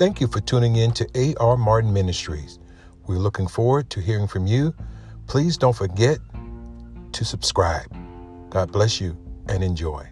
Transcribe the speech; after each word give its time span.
Thank 0.00 0.18
you 0.18 0.28
for 0.28 0.40
tuning 0.40 0.76
in 0.76 0.92
to 0.92 1.06
A.R. 1.14 1.58
Martin 1.58 1.92
Ministries. 1.92 2.58
We're 3.06 3.18
looking 3.18 3.46
forward 3.46 3.90
to 3.90 4.00
hearing 4.00 4.26
from 4.26 4.46
you. 4.46 4.74
Please 5.26 5.58
don't 5.58 5.76
forget 5.76 6.20
to 7.12 7.22
subscribe. 7.22 7.84
God 8.48 8.72
bless 8.72 8.98
you 8.98 9.14
and 9.50 9.62
enjoy. 9.62 10.08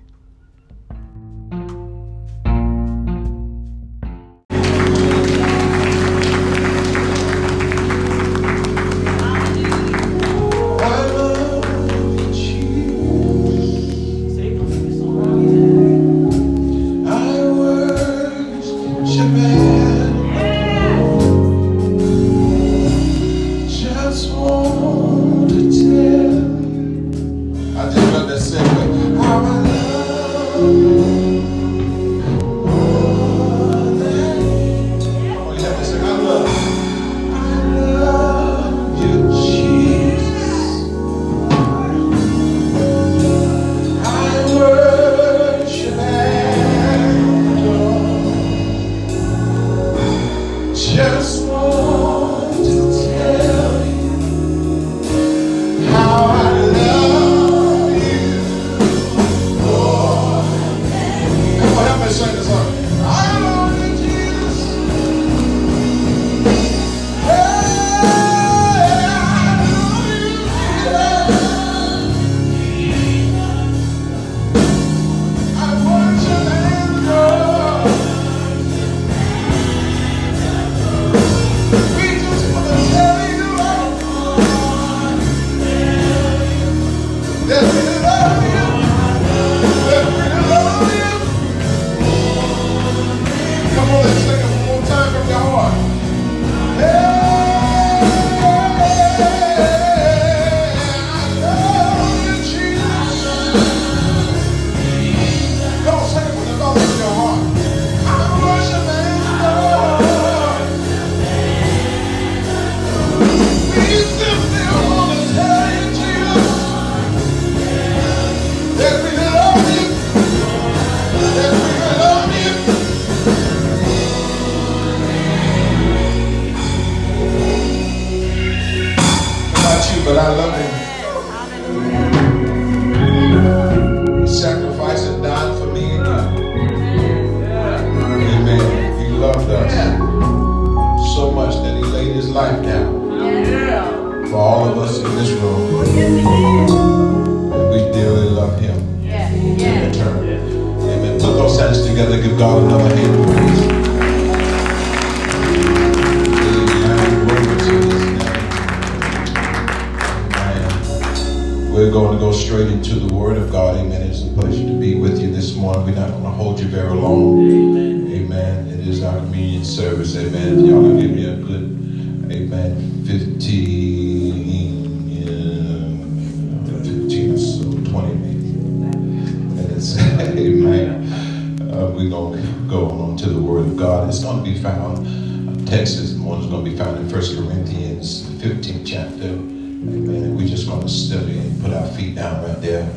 Found, 184.59 185.67
text 185.69 185.99
this 185.99 186.15
morning 186.15 186.45
is 186.45 186.51
going 186.51 186.65
to 186.65 186.71
be 186.71 186.77
found 186.77 186.99
in 186.99 187.11
1 187.11 187.11
Corinthians, 187.11 188.23
15th 188.41 188.87
chapter. 188.87 189.29
Amen. 189.29 190.37
We're 190.37 190.49
just 190.49 190.69
going 190.69 190.83
to 190.83 190.89
study 190.89 191.39
and 191.39 191.63
put 191.63 191.73
our 191.73 191.87
feet 191.89 192.17
down 192.17 192.43
right 192.45 192.61
there 192.61 192.89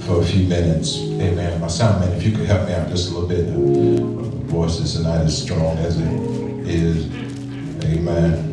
for 0.00 0.20
a 0.20 0.24
few 0.24 0.46
minutes. 0.46 0.98
Amen. 0.98 1.60
My 1.60 1.68
sound 1.68 2.00
man, 2.00 2.12
if 2.12 2.24
you 2.24 2.32
could 2.32 2.46
help 2.46 2.66
me 2.66 2.74
out 2.74 2.88
just 2.88 3.10
a 3.10 3.14
little 3.14 3.28
bit. 3.28 3.48
Uh, 3.48 3.58
my 3.58 4.28
voice 4.50 4.78
is 4.80 5.00
not 5.02 5.20
as 5.20 5.40
strong 5.42 5.78
as 5.78 5.98
it 5.98 6.06
is. 6.68 7.06
Amen. 7.84 8.52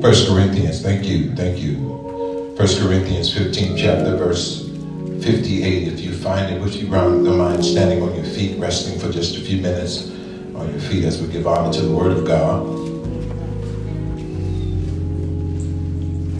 First 0.00 0.28
Corinthians, 0.28 0.82
thank 0.82 1.04
you, 1.06 1.34
thank 1.34 1.58
you. 1.58 2.54
First 2.56 2.80
Corinthians 2.80 3.32
15, 3.32 3.76
chapter, 3.76 4.16
verse 4.16 4.63
58. 5.24 5.88
If 5.88 6.00
you 6.00 6.12
find 6.12 6.54
it, 6.54 6.60
would 6.60 6.74
you 6.74 6.86
the 6.86 7.30
mind 7.30 7.64
standing 7.64 8.02
on 8.02 8.14
your 8.14 8.26
feet, 8.26 8.58
resting 8.58 9.00
for 9.00 9.10
just 9.10 9.38
a 9.38 9.40
few 9.40 9.56
minutes 9.56 10.10
on 10.54 10.70
your 10.70 10.80
feet 10.80 11.02
as 11.04 11.20
we 11.22 11.28
give 11.28 11.46
honor 11.46 11.72
to 11.72 11.80
the 11.80 11.90
Word 11.90 12.12
of 12.12 12.26
God. 12.26 12.66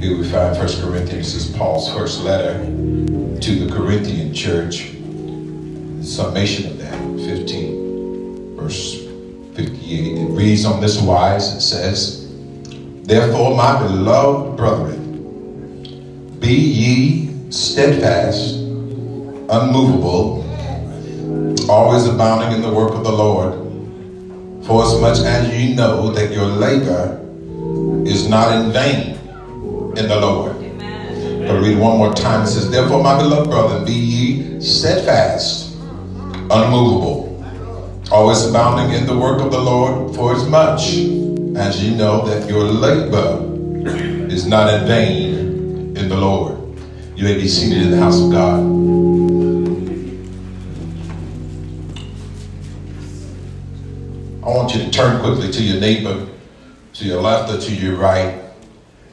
Here 0.02 0.14
we 0.18 0.28
find 0.28 0.54
First 0.54 0.82
Corinthians 0.82 1.34
is 1.34 1.50
Paul's 1.56 1.90
first 1.94 2.24
letter 2.24 2.58
to 2.58 3.66
the 3.66 3.74
Corinthian 3.74 4.34
church. 4.34 4.90
Summation 6.06 6.70
of 6.70 6.76
that, 6.76 6.98
15, 7.26 8.56
verse 8.56 9.02
58. 9.54 10.18
It 10.18 10.26
reads 10.26 10.66
on 10.66 10.82
this 10.82 11.00
wise, 11.00 11.54
it 11.54 11.62
says, 11.62 12.30
Therefore, 13.04 13.56
my 13.56 13.82
beloved 13.82 14.58
brethren, 14.58 16.36
be 16.38 16.54
ye 16.54 17.50
steadfast, 17.50 18.63
unmovable, 19.50 20.42
always 21.70 22.06
abounding 22.06 22.52
in 22.56 22.62
the 22.62 22.72
work 22.72 22.92
of 22.92 23.04
the 23.04 23.12
Lord, 23.12 23.54
for 24.66 24.84
as 24.84 25.00
much 25.00 25.18
as 25.18 25.52
ye 25.52 25.74
know 25.74 26.10
that 26.10 26.32
your 26.32 26.46
labor 26.46 27.20
is 28.06 28.28
not 28.28 28.54
in 28.54 28.72
vain 28.72 29.18
in 29.96 30.08
the 30.08 30.18
Lord. 30.20 30.52
I'll 31.48 31.60
read 31.60 31.78
one 31.78 31.98
more 31.98 32.12
time. 32.14 32.42
It 32.42 32.46
says, 32.46 32.70
Therefore, 32.70 33.02
my 33.02 33.18
beloved 33.18 33.50
brethren, 33.50 33.84
be 33.84 33.92
ye 33.92 34.60
steadfast, 34.60 35.74
unmovable, 36.50 37.44
always 38.10 38.46
abounding 38.46 38.96
in 38.98 39.06
the 39.06 39.16
work 39.16 39.42
of 39.42 39.50
the 39.50 39.60
Lord, 39.60 40.14
for 40.16 40.34
as 40.34 40.48
much 40.48 40.94
as 41.56 41.82
ye 41.82 41.94
know 41.94 42.26
that 42.26 42.48
your 42.48 42.64
labor 42.64 43.44
is 44.32 44.46
not 44.46 44.72
in 44.72 44.86
vain 44.86 45.96
in 45.96 46.08
the 46.08 46.16
Lord. 46.16 46.58
You 47.14 47.24
may 47.24 47.34
be 47.34 47.46
seated 47.46 47.82
in 47.82 47.90
the 47.90 47.98
house 47.98 48.20
of 48.20 48.32
God. 48.32 48.93
I 54.44 54.48
want 54.48 54.74
you 54.74 54.84
to 54.84 54.90
turn 54.90 55.22
quickly 55.22 55.50
to 55.50 55.62
your 55.62 55.80
neighbor, 55.80 56.26
to 56.94 57.04
your 57.06 57.22
left 57.22 57.50
or 57.50 57.58
to 57.58 57.74
your 57.74 57.96
right, 57.96 58.42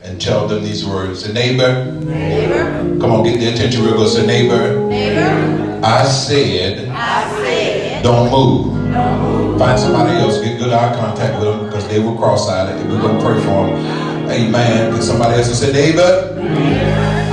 and 0.04 0.20
tell 0.20 0.46
them 0.46 0.62
these 0.62 0.86
words. 0.86 1.24
Say, 1.24 1.32
neighbor, 1.32 1.90
Neighbor, 2.02 3.00
come 3.00 3.12
on, 3.12 3.24
get 3.24 3.40
their 3.40 3.54
attention 3.54 3.86
real 3.86 3.96
good. 3.96 4.10
Say, 4.10 4.26
neighbor, 4.26 4.78
neighbor, 4.90 5.80
I 5.86 6.04
said, 6.06 6.90
I 6.90 7.30
said, 7.42 8.04
don't 8.04 8.30
move. 8.30 8.92
don't 8.92 9.22
move. 9.22 9.58
find 9.58 9.80
somebody 9.80 10.18
else, 10.20 10.42
get 10.42 10.60
good 10.60 10.74
eye 10.74 10.94
contact 10.98 11.40
with 11.40 11.48
them 11.48 11.66
because 11.66 11.88
they 11.88 12.02
were 12.02 12.14
cross-eyed 12.18 12.76
and 12.76 12.92
we're 12.92 13.00
going 13.00 13.18
to 13.18 13.24
pray 13.24 13.40
for 13.40 13.68
them. 13.68 14.30
Amen. 14.30 14.92
Can 14.92 15.02
somebody 15.02 15.36
else 15.38 15.58
say, 15.58 15.72
neighbor? 15.72 16.36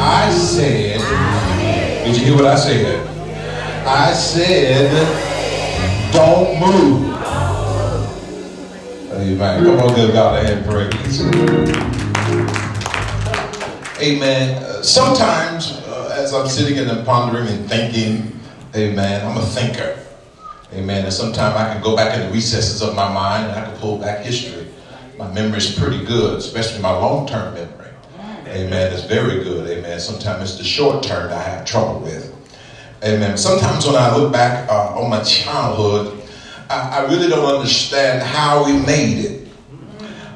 I 0.01 0.31
said, 0.31 1.01
did 2.05 2.17
you 2.17 2.27
hear 2.27 2.37
what 2.37 2.47
I 2.47 2.55
said? 2.55 3.05
I 3.85 4.13
said, 4.13 4.93
don't 6.13 6.61
move. 6.61 7.18
Amen. 9.19 9.65
Come 9.65 9.81
on, 9.81 9.97
give 9.97 10.13
God 10.13 10.39
a 10.39 10.47
hand 10.47 10.65
praise. 10.65 11.23
Amen. 14.01 14.63
Uh, 14.63 14.81
sometimes, 14.81 15.73
uh, 15.89 16.15
as 16.17 16.33
I'm 16.33 16.47
sitting 16.47 16.79
and 16.79 17.05
pondering 17.05 17.49
and 17.49 17.69
thinking, 17.69 18.39
amen, 18.77 19.27
I'm 19.27 19.37
a 19.37 19.45
thinker. 19.45 19.99
Amen. 20.73 21.05
And 21.05 21.13
sometimes 21.13 21.57
I 21.57 21.73
can 21.73 21.83
go 21.83 21.97
back 21.97 22.17
in 22.17 22.27
the 22.29 22.33
recesses 22.33 22.81
of 22.81 22.95
my 22.95 23.13
mind 23.13 23.51
and 23.51 23.59
I 23.59 23.65
can 23.65 23.77
pull 23.81 23.99
back 23.99 24.25
history. 24.25 24.69
My 25.19 25.29
memory 25.33 25.59
is 25.59 25.77
pretty 25.77 26.05
good, 26.05 26.39
especially 26.39 26.81
my 26.81 26.93
long 26.93 27.27
term 27.27 27.55
memory. 27.55 27.91
Amen. 28.47 28.93
It's 28.93 29.03
very 29.03 29.43
good. 29.43 29.69
Amen. 29.69 29.99
Sometimes 29.99 30.43
it's 30.51 30.59
the 30.59 30.65
short 30.65 31.03
term 31.03 31.33
I 31.33 31.43
have 31.43 31.65
trouble 31.65 31.99
with. 31.99 32.33
Amen. 33.03 33.37
Sometimes 33.37 33.85
when 33.85 33.97
I 33.97 34.15
look 34.17 34.33
back 34.33 34.71
uh, 34.71 34.95
on 34.97 35.11
my 35.11 35.25
childhood, 35.25 36.18
I, 36.71 37.07
really 37.09 37.29
don't 37.29 37.55
understand 37.55 38.23
how 38.23 38.65
we 38.65 38.73
made 38.73 39.25
it. 39.25 39.49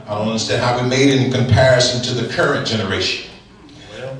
I 0.06 0.14
don't 0.14 0.28
understand 0.28 0.62
how 0.62 0.82
we 0.82 0.88
made 0.88 1.08
it 1.10 1.22
in 1.22 1.32
comparison 1.32 2.02
to 2.02 2.14
the 2.14 2.32
current 2.32 2.66
generation. 2.66 3.30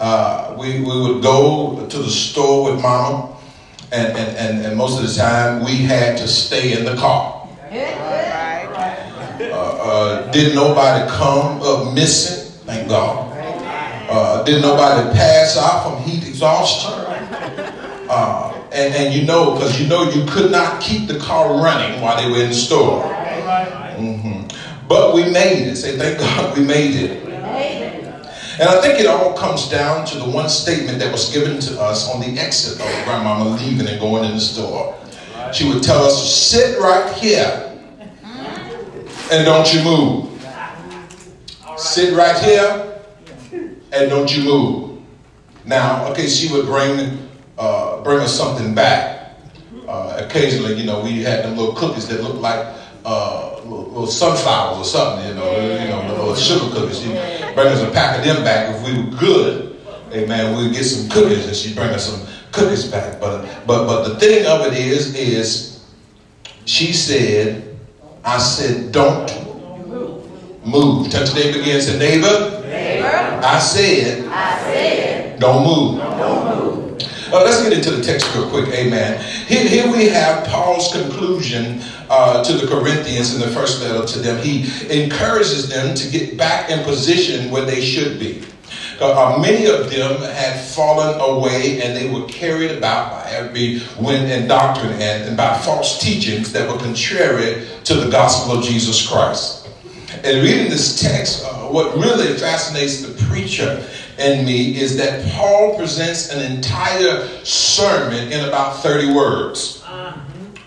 Uh, 0.01 0.57
we, 0.59 0.81
we 0.81 1.01
would 1.01 1.23
go 1.23 1.87
to 1.89 1.99
the 1.99 2.11
store 2.11 2.71
with 2.71 2.83
mama 2.83 3.37
and, 3.93 4.17
and, 4.17 4.37
and, 4.37 4.67
and 4.67 4.77
most 4.77 5.01
of 5.01 5.09
the 5.09 5.15
time 5.15 5.65
we 5.65 5.77
had 5.77 6.19
to 6.19 6.29
stay 6.29 6.79
in 6.79 6.85
the 6.85 6.97
car. 6.97 7.49
Uh, 9.41 9.55
uh, 9.55 10.31
didn't 10.31 10.55
nobody 10.55 11.11
come 11.11 11.63
up 11.63 11.95
missing, 11.95 12.53
thank 12.65 12.89
God. 12.89 13.31
Uh, 14.09 14.43
didn't 14.45 14.63
nobody 14.63 15.11
pass 15.17 15.57
out 15.57 15.85
from 15.85 16.03
heat 16.03 16.27
exhaustion. 16.27 17.12
And, 18.73 18.95
and 18.95 19.15
you 19.15 19.27
know, 19.27 19.53
because 19.53 19.79
you 19.79 19.87
know 19.87 20.11
you 20.11 20.25
could 20.27 20.51
not 20.51 20.81
keep 20.81 21.07
the 21.07 21.19
car 21.19 21.63
running 21.63 22.01
while 22.01 22.17
they 22.17 22.31
were 22.31 22.43
in 22.43 22.49
the 22.49 22.55
store. 22.55 23.03
Mm-hmm. 23.03 24.89
But 24.89 25.15
we 25.15 25.31
made 25.31 25.67
it. 25.69 25.77
Say, 25.77 25.99
thank 25.99 26.19
God 26.19 26.57
we 26.57 26.65
made 26.65 26.95
it. 26.95 27.23
And 28.59 28.69
I 28.69 28.81
think 28.81 28.99
it 29.01 29.07
all 29.07 29.35
comes 29.35 29.69
down 29.69 30.07
to 30.07 30.19
the 30.19 30.25
one 30.25 30.49
statement 30.49 30.99
that 31.01 31.11
was 31.11 31.33
given 31.33 31.61
to 31.61 31.81
us 31.81 32.09
on 32.15 32.21
the 32.21 32.39
exit 32.39 32.75
of 32.81 33.05
grandmama 33.05 33.51
leaving 33.57 33.87
and 33.87 34.01
going 34.01 34.25
in 34.25 34.33
the 34.33 34.41
store. 34.41 34.99
She 35.53 35.69
would 35.69 35.83
tell 35.83 36.05
us, 36.05 36.35
sit 36.35 36.79
right 36.79 37.13
here 37.15 37.79
and 39.31 39.45
don't 39.45 39.73
you 39.75 39.83
move. 39.83 40.29
Sit 41.77 42.15
right 42.15 42.39
here 42.43 43.01
and 43.93 44.09
don't 44.09 44.35
you 44.35 44.45
move. 44.45 45.03
Now, 45.65 46.07
okay, 46.13 46.27
she 46.27 46.53
would 46.53 46.67
bring 46.67 47.29
uh, 47.59 47.92
bring 48.05 48.21
us 48.21 48.37
something 48.37 48.75
back. 48.75 49.37
Uh, 49.89 50.23
occasionally, 50.25 50.75
you 50.75 50.85
know, 50.85 51.03
we 51.03 51.23
had 51.23 51.45
them 51.45 51.57
little 51.57 51.75
cookies 51.75 52.09
that 52.09 52.23
looked 52.23 52.41
like 52.41 52.65
uh, 53.05 53.57
little, 53.65 53.85
little, 53.85 54.07
sunflowers 54.07 54.79
or 54.79 54.85
something, 54.85 55.29
you 55.29 55.35
know, 55.35 55.61
you 55.61 55.89
know, 55.89 56.07
little 56.09 56.35
sugar 56.35 56.73
cookies. 56.73 57.01
She'd 57.01 57.55
bring 57.55 57.67
us 57.67 57.83
a 57.83 57.91
pack 57.91 58.19
of 58.19 58.25
them 58.25 58.45
back. 58.45 58.75
If 58.75 58.85
we 58.85 59.03
were 59.03 59.17
good, 59.19 59.81
amen, 60.13 60.57
we'd 60.57 60.73
get 60.73 60.85
some 60.85 61.09
cookies 61.11 61.47
and 61.47 61.57
she'd 61.57 61.75
bring 61.75 61.91
us 61.91 62.07
some 62.09 62.27
cookies 62.53 62.91
back. 62.91 63.21
But 63.21 63.43
but 63.67 63.87
but 63.87 64.09
the 64.09 64.21
thing 64.21 64.47
of 64.47 64.67
it 64.67 64.75
is, 64.75 65.15
is 65.15 65.85
she 66.65 66.93
said, 66.93 67.77
I 68.25 68.39
said, 68.39 68.93
don't 68.93 69.31
move. 70.65 71.11
Touch 71.11 71.31
the 71.31 71.41
neighbor 71.41 71.61
again. 71.61 71.81
Say, 71.81 71.99
neighbor, 71.99 72.63
neighbor 72.69 73.07
I 73.43 73.59
said, 73.59 74.27
I 74.29 74.59
said, 74.61 75.41
don't 75.41 75.65
move. 75.65 75.99
Don't 75.99 76.19
move. 76.19 76.42
Uh, 77.33 77.43
let's 77.45 77.63
get 77.63 77.73
into 77.73 77.91
the 77.91 78.03
text 78.03 78.35
real 78.35 78.47
quick. 78.51 78.69
Amen. 78.75 79.19
Here, 79.47 79.67
here 79.67 79.91
we 79.91 80.07
have 80.09 80.47
Paul's 80.47 80.93
conclusion 80.93 81.81
uh, 82.11 82.45
to 82.45 82.53
the 82.53 82.67
Corinthians 82.67 83.35
in 83.35 83.41
the 83.41 83.49
first 83.49 83.81
letter 83.81 84.07
to 84.07 84.19
them. 84.19 84.37
He 84.45 84.69
encourages 84.91 85.67
them 85.67 85.95
to 85.95 86.11
get 86.11 86.37
back 86.37 86.69
in 86.69 86.85
position 86.85 87.51
where 87.51 87.65
they 87.65 87.81
should 87.81 88.21
be. 88.21 88.45
Uh, 89.01 89.39
many 89.41 89.65
of 89.65 89.91
them 89.91 90.21
had 90.21 90.61
fallen 90.61 91.19
away 91.21 91.81
and 91.81 91.97
they 91.97 92.13
were 92.13 92.27
carried 92.29 92.71
about 92.71 93.13
by 93.13 93.31
every 93.31 93.81
wind 93.99 94.31
and 94.31 94.47
doctrine 94.47 94.93
and, 94.93 95.25
and 95.25 95.35
by 95.35 95.57
false 95.57 95.99
teachings 96.03 96.53
that 96.53 96.71
were 96.71 96.79
contrary 96.79 97.67
to 97.85 97.95
the 97.95 98.11
gospel 98.11 98.59
of 98.59 98.63
Jesus 98.63 99.09
Christ. 99.09 99.71
And 100.23 100.43
reading 100.43 100.69
this 100.69 101.01
text, 101.01 101.47
uh, 101.47 101.69
what 101.69 101.97
really 101.97 102.37
fascinates 102.37 103.01
the 103.01 103.15
preacher 103.25 103.89
in 104.23 104.45
me 104.45 104.79
is 104.81 104.97
that 104.97 105.27
Paul 105.33 105.77
presents 105.77 106.31
an 106.31 106.53
entire 106.53 107.27
sermon 107.45 108.33
in 108.33 108.49
about 108.49 108.83
30 108.83 109.13
words. 109.13 109.83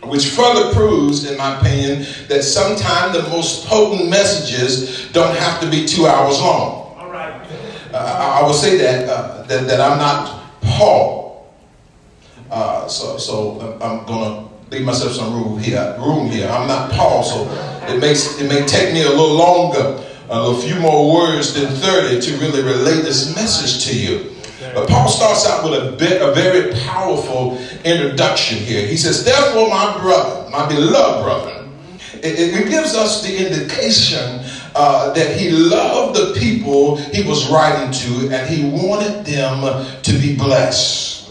Which 0.04 0.30
further 0.30 0.72
proves, 0.72 1.30
in 1.30 1.36
my 1.36 1.60
opinion, 1.60 2.06
that 2.28 2.44
sometimes 2.44 3.18
the 3.18 3.24
most 3.30 3.66
potent 3.66 4.08
messages 4.08 5.12
don't 5.12 5.36
have 5.36 5.60
to 5.62 5.70
be 5.70 5.84
two 5.84 6.06
hours 6.06 6.40
long. 6.40 6.96
All 7.00 7.10
right. 7.10 7.34
Uh, 7.92 8.40
I, 8.40 8.46
will 8.46 8.54
say 8.54 8.78
that, 8.78 9.10
uh, 9.10 9.42
that, 9.44 9.66
that 9.66 9.82
I'm 9.82 9.98
not 9.98 10.44
Paul. 10.62 11.52
Uh, 12.52 12.88
so, 12.88 13.18
so 13.18 13.80
I'm 13.82 14.06
going 14.06 14.48
to 14.70 14.76
leave 14.76 14.86
myself 14.86 15.14
some 15.14 15.34
room 15.34 15.58
here. 15.58 15.96
Room 15.98 16.30
here. 16.30 16.50
I'm 16.50 16.68
not 16.68 16.92
Paul, 16.92 17.24
so 17.24 17.50
it 17.92 18.00
makes 18.00 18.40
it 18.40 18.48
may 18.48 18.64
take 18.68 18.94
me 18.94 19.02
a 19.02 19.10
little 19.10 19.36
longer 19.36 20.05
a 20.30 20.62
few 20.62 20.80
more 20.80 21.14
words 21.14 21.54
than 21.54 21.68
30 21.68 22.22
to 22.22 22.38
really 22.38 22.62
relay 22.62 23.02
this 23.02 23.36
message 23.36 23.86
to 23.86 23.98
you. 24.00 24.32
But 24.74 24.90
Paul 24.90 25.08
starts 25.08 25.46
out 25.46 25.64
with 25.64 25.74
a, 25.74 25.92
bit, 25.96 26.22
a 26.22 26.32
very 26.34 26.74
powerful 26.86 27.58
introduction 27.84 28.58
here. 28.58 28.88
He 28.88 28.98
says, 28.98 29.24
Therefore, 29.24 29.70
my 29.70 29.98
brother, 30.02 30.50
my 30.50 30.68
beloved 30.68 31.24
brother, 31.24 31.68
it, 32.16 32.40
it 32.40 32.70
gives 32.70 32.96
us 32.96 33.22
the 33.22 33.46
indication 33.46 34.42
uh, 34.74 35.14
that 35.14 35.38
he 35.38 35.52
loved 35.52 36.18
the 36.18 36.34
people 36.40 36.98
he 36.98 37.28
was 37.28 37.50
writing 37.50 37.92
to 37.92 38.34
and 38.34 38.50
he 38.50 38.70
wanted 38.70 39.26
them 39.26 40.02
to 40.02 40.14
be 40.18 40.36
blessed. 40.36 41.25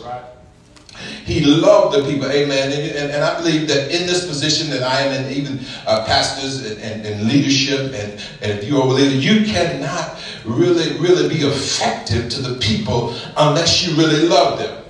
He 1.25 1.41
loved 1.43 1.97
the 1.97 2.03
people. 2.03 2.31
Amen. 2.31 2.71
And, 2.71 2.83
and, 2.97 3.11
and, 3.13 3.25
I 3.25 3.35
believe 3.39 3.67
that 3.69 3.91
in 3.91 4.07
this 4.07 4.27
position 4.27 4.69
that 4.71 4.83
I 4.83 5.01
am 5.01 5.25
in, 5.25 5.33
even 5.33 5.59
uh, 5.87 6.05
pastors 6.05 6.71
and, 6.71 6.79
and, 6.83 7.07
and, 7.07 7.27
leadership, 7.27 7.95
and, 7.95 8.21
and 8.43 8.59
if 8.59 8.65
you 8.65 8.77
are 8.77 8.87
a 8.87 8.91
leader, 8.91 9.17
you 9.17 9.47
cannot 9.47 10.19
really, 10.45 10.99
really 10.99 11.31
be 11.31 11.41
effective 11.41 12.29
to 12.29 12.43
the 12.43 12.59
people 12.59 13.17
unless 13.39 13.87
you 13.87 13.97
really 13.97 14.29
love 14.29 14.59
them. 14.59 14.84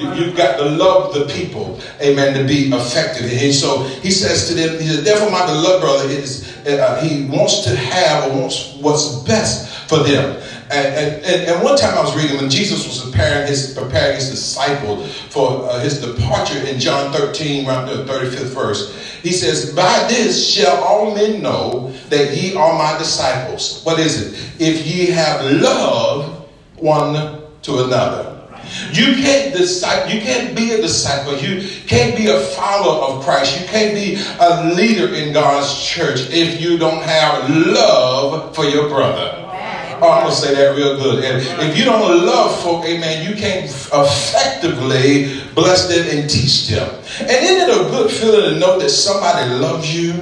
You, 0.00 0.24
have 0.24 0.36
got 0.36 0.56
to 0.58 0.64
love 0.64 1.14
the 1.14 1.26
people, 1.26 1.78
amen, 2.00 2.34
to 2.34 2.44
be 2.44 2.68
effective. 2.74 3.30
And 3.30 3.54
so 3.54 3.82
he 4.00 4.10
says 4.10 4.48
to 4.48 4.54
them, 4.54 4.80
he 4.80 4.86
says, 4.86 5.04
therefore 5.04 5.30
my 5.30 5.44
beloved 5.46 5.82
brother, 5.82 6.08
is, 6.08 6.56
uh, 6.66 7.00
he 7.02 7.26
wants 7.26 7.64
to 7.64 7.76
have 7.76 8.30
or 8.30 8.40
wants 8.40 8.74
what's 8.76 9.22
best 9.24 9.88
for 9.88 9.98
them. 9.98 10.40
And, 10.70 11.24
and, 11.24 11.48
and, 11.48 11.62
one 11.64 11.76
time 11.76 11.98
I 11.98 12.00
was 12.00 12.16
reading 12.16 12.36
when 12.36 12.48
Jesus 12.48 12.86
was 12.86 13.04
preparing 13.04 13.48
his, 13.48 13.74
preparing 13.76 14.14
his 14.14 14.30
disciples 14.30 15.18
for 15.28 15.68
uh, 15.68 15.80
his 15.80 16.00
departure 16.00 16.58
in 16.60 16.78
John 16.78 17.12
13, 17.12 17.66
around 17.66 17.88
the 17.88 18.04
35th 18.04 18.54
verse, 18.54 18.96
he 19.20 19.32
says, 19.32 19.74
By 19.74 20.06
this 20.08 20.48
shall 20.48 20.82
all 20.84 21.12
men 21.12 21.42
know 21.42 21.92
that 22.08 22.36
ye 22.36 22.54
are 22.54 22.78
my 22.78 22.96
disciples. 22.98 23.82
What 23.82 23.98
is 23.98 24.22
it? 24.22 24.60
If 24.60 24.86
ye 24.86 25.06
have 25.06 25.44
love 25.60 26.48
one 26.76 27.42
to 27.62 27.84
another. 27.84 28.39
You 28.92 29.14
can't 29.16 29.54
disciple, 29.54 30.12
you 30.12 30.20
can't 30.20 30.56
be 30.56 30.72
a 30.72 30.80
disciple, 30.80 31.36
you 31.36 31.68
can't 31.86 32.16
be 32.16 32.28
a 32.28 32.40
follower 32.40 33.04
of 33.04 33.24
Christ, 33.24 33.60
you 33.60 33.66
can't 33.66 33.94
be 33.94 34.22
a 34.40 34.74
leader 34.74 35.12
in 35.14 35.32
God's 35.32 35.82
church 35.82 36.30
if 36.30 36.60
you 36.60 36.78
don't 36.78 37.02
have 37.02 37.50
love 37.50 38.54
for 38.54 38.64
your 38.64 38.88
brother. 38.88 39.46
Oh, 40.02 40.08
I'm 40.08 40.22
going 40.22 40.34
to 40.34 40.40
say 40.40 40.54
that 40.54 40.74
real 40.76 40.96
good. 40.96 41.22
And 41.22 41.70
if 41.70 41.76
you 41.76 41.84
don't 41.84 42.24
love 42.24 42.58
folk, 42.62 42.86
amen, 42.86 43.28
you 43.28 43.36
can't 43.36 43.66
effectively 43.66 45.42
bless 45.54 45.88
them 45.88 46.06
and 46.08 46.28
teach 46.28 46.68
them. 46.68 46.88
And 47.20 47.30
isn't 47.30 47.68
it 47.68 47.86
a 47.86 47.90
good 47.90 48.10
feeling 48.10 48.54
to 48.54 48.58
know 48.58 48.78
that 48.78 48.88
somebody 48.88 49.50
loves 49.56 49.94
you? 49.94 50.12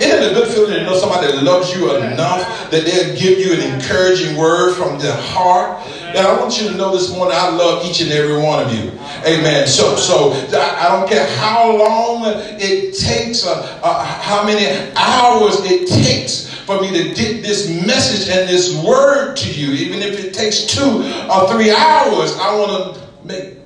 Isn't 0.00 0.22
it 0.24 0.32
a 0.32 0.34
good 0.34 0.48
feeling 0.48 0.72
to 0.72 0.82
know 0.82 0.98
somebody 0.98 1.32
loves 1.40 1.72
you 1.72 1.94
enough 1.94 2.70
that 2.72 2.84
they'll 2.84 3.16
give 3.16 3.38
you 3.38 3.52
an 3.52 3.74
encouraging 3.74 4.36
word 4.36 4.74
from 4.74 4.98
their 4.98 5.16
heart? 5.16 5.86
And 6.14 6.26
I 6.26 6.38
want 6.38 6.60
you 6.60 6.68
to 6.68 6.76
know 6.76 6.92
this 6.92 7.10
morning, 7.10 7.34
I 7.34 7.48
love 7.48 7.86
each 7.86 8.02
and 8.02 8.12
every 8.12 8.36
one 8.36 8.62
of 8.62 8.72
you. 8.72 8.90
Amen. 9.24 9.66
So, 9.66 9.96
so 9.96 10.32
I, 10.32 10.88
don't 10.90 11.08
care 11.08 11.26
how 11.38 11.74
long 11.74 12.24
it 12.60 12.94
takes, 12.98 13.46
uh, 13.46 13.80
uh, 13.82 14.04
how 14.04 14.44
many 14.44 14.66
hours 14.94 15.64
it 15.64 15.88
takes 15.88 16.52
for 16.66 16.82
me 16.82 16.90
to 16.90 17.14
get 17.14 17.42
this 17.42 17.66
message 17.86 18.28
and 18.28 18.46
this 18.46 18.76
word 18.84 19.36
to 19.36 19.50
you, 19.50 19.72
even 19.72 20.02
if 20.02 20.22
it 20.22 20.34
takes 20.34 20.66
two 20.66 21.02
or 21.32 21.48
three 21.50 21.70
hours. 21.70 22.36
I 22.36 22.58
want 22.58 22.94
to 22.94 23.02
make. 23.24 23.56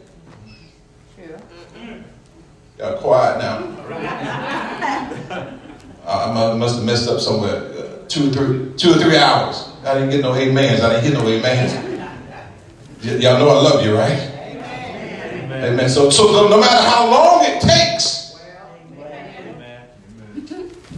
Y'all 2.78 2.96
quiet 2.98 3.38
now. 3.38 3.72
I 6.06 6.54
must 6.54 6.76
have 6.76 6.84
messed 6.84 7.08
up 7.08 7.18
somewhere. 7.18 7.56
Uh, 7.56 8.04
two 8.06 8.28
or 8.28 8.32
three, 8.32 8.72
two 8.76 8.90
or 8.92 8.98
three 8.98 9.16
hours. 9.16 9.68
I 9.84 9.94
didn't 9.94 10.10
get 10.10 10.20
no 10.20 10.32
amens. 10.32 10.80
I 10.80 11.00
didn't 11.00 11.12
get 11.12 11.22
no 11.22 11.26
amens. 11.26 11.95
Y- 13.04 13.16
y'all 13.16 13.38
know 13.38 13.48
I 13.48 13.62
love 13.62 13.84
you, 13.84 13.96
right? 13.96 14.30
Amen. 15.18 15.64
Amen. 15.74 15.88
So, 15.88 16.10
so 16.10 16.48
no 16.48 16.60
matter 16.60 16.88
how 16.88 17.10
long 17.10 17.44
it 17.44 17.60
takes, 17.60 18.36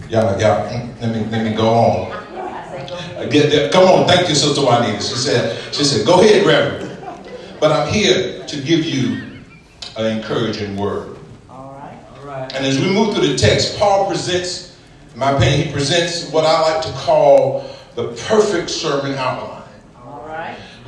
y'all, 0.08 0.40
y'all, 0.40 0.68
mm, 0.70 1.00
let 1.00 1.14
me 1.14 1.24
let 1.30 1.44
me 1.44 1.54
go 1.54 1.68
on. 1.68 2.12
I 3.18 3.26
get 3.26 3.50
there. 3.50 3.70
Come 3.70 3.84
on, 3.84 4.06
thank 4.06 4.28
you, 4.28 4.34
Sister 4.34 4.62
Juanita. 4.62 5.02
She 5.02 5.14
said, 5.16 5.74
she 5.74 5.84
said, 5.84 6.06
go 6.06 6.20
ahead, 6.20 6.46
Reverend. 6.46 6.98
But 7.60 7.72
I'm 7.72 7.92
here 7.92 8.46
to 8.46 8.56
give 8.62 8.84
you 8.84 9.42
an 9.96 10.18
encouraging 10.18 10.76
word. 10.76 11.16
All 11.50 11.72
right. 11.74 11.98
All 12.20 12.26
right. 12.26 12.52
And 12.54 12.64
as 12.64 12.78
we 12.80 12.88
move 12.90 13.14
through 13.14 13.26
the 13.26 13.36
text, 13.36 13.76
Paul 13.78 14.06
presents, 14.06 14.76
in 15.12 15.18
my 15.18 15.32
opinion, 15.32 15.66
he 15.66 15.72
presents 15.72 16.30
what 16.30 16.44
I 16.44 16.60
like 16.60 16.82
to 16.86 16.92
call 16.92 17.68
the 17.96 18.08
perfect 18.28 18.70
sermon 18.70 19.14
outline. 19.18 19.57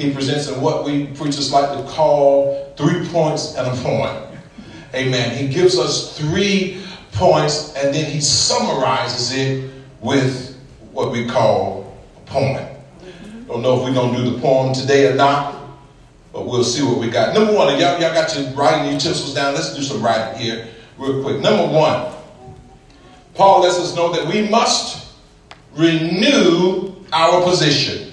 He 0.00 0.12
presents 0.12 0.49
in 0.49 0.61
what 0.61 0.85
we 0.85 1.07
preachers 1.09 1.52
like 1.52 1.76
to 1.76 1.85
call 1.92 2.73
three 2.76 3.07
points 3.09 3.54
and 3.57 3.66
a 3.66 3.83
point. 3.83 4.40
Amen. 4.95 5.37
He 5.37 5.52
gives 5.52 5.78
us 5.78 6.16
three 6.16 6.83
points 7.12 7.75
and 7.75 7.95
then 7.95 8.11
he 8.11 8.21
summarizes 8.21 9.33
it 9.33 9.71
with 10.00 10.59
what 10.92 11.12
we 11.12 11.26
call 11.26 11.95
a 12.16 12.21
poem. 12.30 12.66
Don't 13.47 13.62
know 13.62 13.78
if 13.78 13.85
we're 13.85 13.95
going 13.95 14.14
to 14.14 14.25
do 14.25 14.30
the 14.30 14.40
poem 14.40 14.73
today 14.73 15.11
or 15.11 15.14
not, 15.14 15.61
but 16.33 16.47
we'll 16.47 16.64
see 16.64 16.83
what 16.83 16.99
we 16.99 17.11
got. 17.11 17.35
Number 17.35 17.52
one, 17.52 17.69
y'all, 17.78 18.00
y'all 18.00 18.14
got 18.14 18.35
your 18.37 18.50
writing 18.52 18.92
utensils 18.92 19.35
down. 19.35 19.54
Let's 19.54 19.75
do 19.75 19.83
some 19.83 20.02
writing 20.02 20.40
here 20.40 20.69
real 20.97 21.23
quick. 21.23 21.40
Number 21.40 21.66
one, 21.73 22.12
Paul 23.35 23.62
lets 23.62 23.78
us 23.78 23.95
know 23.95 24.12
that 24.12 24.26
we 24.26 24.49
must 24.49 25.12
renew 25.75 26.95
our 27.12 27.42
position. 27.42 28.09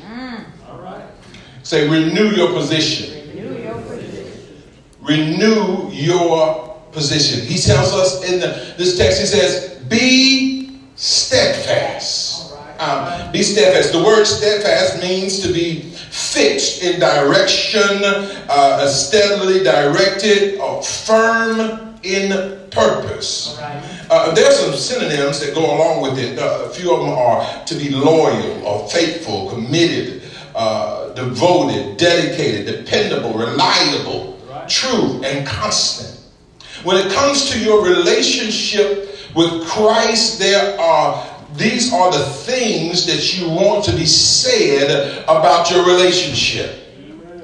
Say, 1.67 1.89
renew 1.89 2.29
your 2.29 2.53
position. 2.53 3.27
Renew 3.27 3.61
your 3.61 3.73
position. 3.81 4.63
Renew 5.01 5.89
your 5.91 6.79
position. 6.93 7.45
He 7.45 7.57
tells 7.57 7.91
us 7.91 8.23
in 8.23 8.39
the, 8.39 8.73
this 8.77 8.97
text, 8.97 9.19
he 9.19 9.25
says, 9.25 9.75
be 9.89 10.79
steadfast. 10.95 12.55
Um, 12.79 13.33
be 13.33 13.43
steadfast. 13.43 13.91
The 13.91 14.01
word 14.01 14.23
steadfast 14.23 15.01
means 15.01 15.41
to 15.41 15.51
be 15.51 15.81
fixed 15.91 16.83
in 16.83 17.01
direction, 17.01 17.99
uh, 18.47 18.87
steadily 18.87 19.61
directed, 19.61 20.61
or 20.61 20.81
firm 20.81 21.99
in 22.03 22.29
purpose. 22.69 23.59
Uh, 24.09 24.33
there 24.33 24.47
are 24.47 24.53
some 24.53 24.73
synonyms 24.73 25.41
that 25.41 25.53
go 25.53 25.65
along 25.65 26.01
with 26.01 26.17
it. 26.17 26.39
Uh, 26.39 26.63
a 26.63 26.69
few 26.69 26.93
of 26.93 27.01
them 27.01 27.09
are 27.09 27.65
to 27.65 27.75
be 27.75 27.89
loyal 27.89 28.65
or 28.65 28.87
faithful, 28.87 29.49
committed, 29.49 30.23
uh, 30.55 31.06
devoted, 31.17 31.97
dedicated, 31.97 32.67
dependable, 32.67 33.33
reliable, 33.33 34.39
true, 34.67 35.21
and 35.23 35.47
constant. 35.47 36.13
When 36.83 36.95
it 36.97 37.11
comes 37.11 37.49
to 37.51 37.59
your 37.59 37.83
relationship 37.83 39.17
with 39.35 39.67
Christ, 39.67 40.39
there 40.39 40.79
are 40.79 41.33
these 41.55 41.91
are 41.91 42.11
the 42.11 42.23
things 42.23 43.07
that 43.07 43.35
you 43.35 43.49
want 43.49 43.83
to 43.85 43.91
be 43.91 44.05
said 44.05 45.23
about 45.23 45.71
your 45.71 45.85
relationship. 45.87 46.85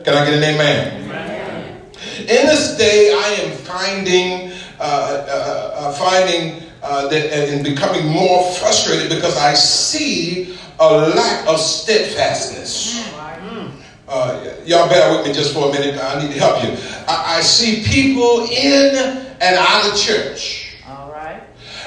Can 0.03 0.13
I 0.13 0.25
get 0.25 0.35
an 0.35 0.43
amen? 0.43 1.05
amen. 1.05 1.81
In 2.19 2.27
this 2.27 2.77
day, 2.77 3.11
I 3.11 3.29
am 3.41 3.57
finding 3.57 4.51
uh, 4.79 4.83
uh, 4.83 5.73
uh, 5.77 5.93
finding 5.93 6.61
uh, 6.83 7.07
that 7.07 7.33
and 7.33 7.63
becoming 7.63 8.05
more 8.07 8.51
frustrated 8.53 9.09
because 9.09 9.37
I 9.37 9.53
see 9.53 10.57
a 10.79 11.09
lack 11.15 11.47
of 11.47 11.59
steadfastness. 11.59 13.02
Uh, 14.13 14.53
y'all 14.63 14.87
bear 14.87 15.17
with 15.17 15.25
me 15.25 15.33
just 15.33 15.55
for 15.55 15.69
a 15.69 15.71
minute. 15.71 15.99
I 15.99 16.21
need 16.21 16.33
to 16.33 16.39
help 16.39 16.63
you. 16.63 16.69
I, 17.07 17.37
I 17.37 17.41
see 17.41 17.81
people 17.81 18.43
in 18.43 18.95
and 19.41 19.55
out 19.55 19.91
of 19.91 19.99
church. 19.99 20.75
All 20.87 21.11
right. 21.11 21.41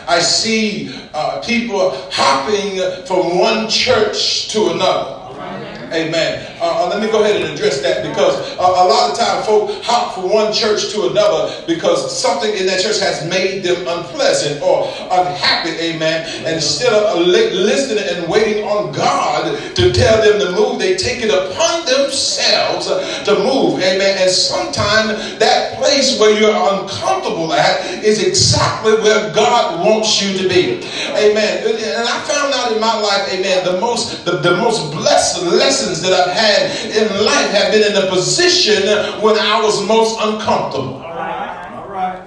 I 0.08 0.18
see 0.18 0.92
uh, 1.14 1.40
people 1.46 1.92
hopping 2.10 3.06
from 3.06 3.38
one 3.38 3.68
church 3.68 4.48
to 4.48 4.70
another. 4.72 5.15
Amen. 5.92 6.56
Uh, 6.60 6.84
uh, 6.84 6.88
let 6.90 7.00
me 7.00 7.10
go 7.10 7.22
ahead 7.22 7.40
and 7.40 7.54
address 7.54 7.80
that 7.82 8.02
because 8.02 8.34
uh, 8.58 8.62
a 8.62 8.84
lot 8.90 9.10
of 9.10 9.18
time 9.18 9.42
folk 9.44 9.70
hop 9.82 10.14
from 10.14 10.30
one 10.30 10.52
church 10.52 10.92
to 10.92 11.08
another 11.08 11.62
because 11.66 12.10
something 12.10 12.50
in 12.56 12.66
that 12.66 12.80
church 12.82 12.98
has 12.98 13.24
made 13.28 13.62
them 13.62 13.86
unpleasant 13.86 14.60
or 14.62 14.88
unhappy. 15.10 15.70
Amen. 15.78 16.26
And 16.44 16.56
instead 16.56 16.92
of 16.92 17.26
listening 17.26 18.02
and 18.02 18.28
waiting 18.28 18.64
on 18.64 18.92
God 18.92 19.58
to 19.76 19.92
tell 19.92 20.22
them 20.22 20.40
to 20.40 20.52
move, 20.52 20.78
they 20.78 20.96
take 20.96 21.22
it 21.22 21.30
upon 21.30 21.86
themselves 21.86 22.86
to 22.88 23.32
move. 23.38 23.78
Amen. 23.78 24.18
And 24.18 24.30
sometimes 24.30 25.38
that 25.38 25.78
place 25.78 26.18
where 26.18 26.34
you're 26.38 26.50
uncomfortable 26.50 27.52
at 27.52 28.02
is 28.02 28.22
exactly 28.26 28.94
where 28.94 29.32
God 29.32 29.84
wants 29.86 30.20
you 30.20 30.36
to 30.42 30.48
be. 30.48 30.82
Amen. 31.14 31.62
And 31.62 32.08
I 32.08 32.20
found 32.26 32.52
out 32.54 32.72
in 32.72 32.80
my 32.80 32.98
life, 32.98 33.32
amen, 33.32 33.64
the 33.64 33.80
most 33.80 34.24
the, 34.24 34.38
the 34.38 34.56
most 34.56 34.92
blessed 34.92 35.42
lesson 35.44 35.75
lessons 35.76 36.00
that 36.00 36.12
I've 36.12 36.34
had 36.34 36.96
in 36.96 37.24
life 37.24 37.50
have 37.50 37.70
been 37.70 37.86
in 37.86 37.92
the 37.92 38.08
position 38.08 38.82
when 39.20 39.38
I 39.38 39.60
was 39.62 39.86
most 39.86 40.18
uncomfortable. 40.22 40.94
All 40.94 41.14
right. 41.14 41.72
All 41.74 41.88
right. 41.88 42.22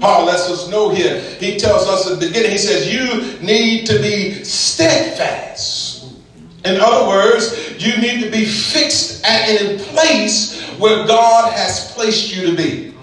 Paul 0.00 0.24
lets 0.24 0.48
us 0.48 0.70
know 0.70 0.88
here. 0.88 1.20
He 1.38 1.58
tells 1.58 1.86
us 1.86 2.10
at 2.10 2.18
the 2.18 2.26
beginning, 2.26 2.52
he 2.52 2.58
says, 2.58 2.90
You 2.90 3.38
need 3.46 3.86
to 3.86 3.98
be 3.98 4.44
steadfast. 4.44 6.06
In 6.64 6.80
other 6.80 7.06
words, 7.06 7.54
you 7.78 7.98
need 7.98 8.22
to 8.24 8.30
be 8.30 8.46
fixed 8.46 9.22
at 9.26 9.60
a 9.60 9.78
place 9.90 10.62
where 10.78 11.06
God 11.06 11.52
has 11.52 11.92
placed 11.92 12.34
you 12.34 12.46
to 12.46 12.56
be. 12.56 12.93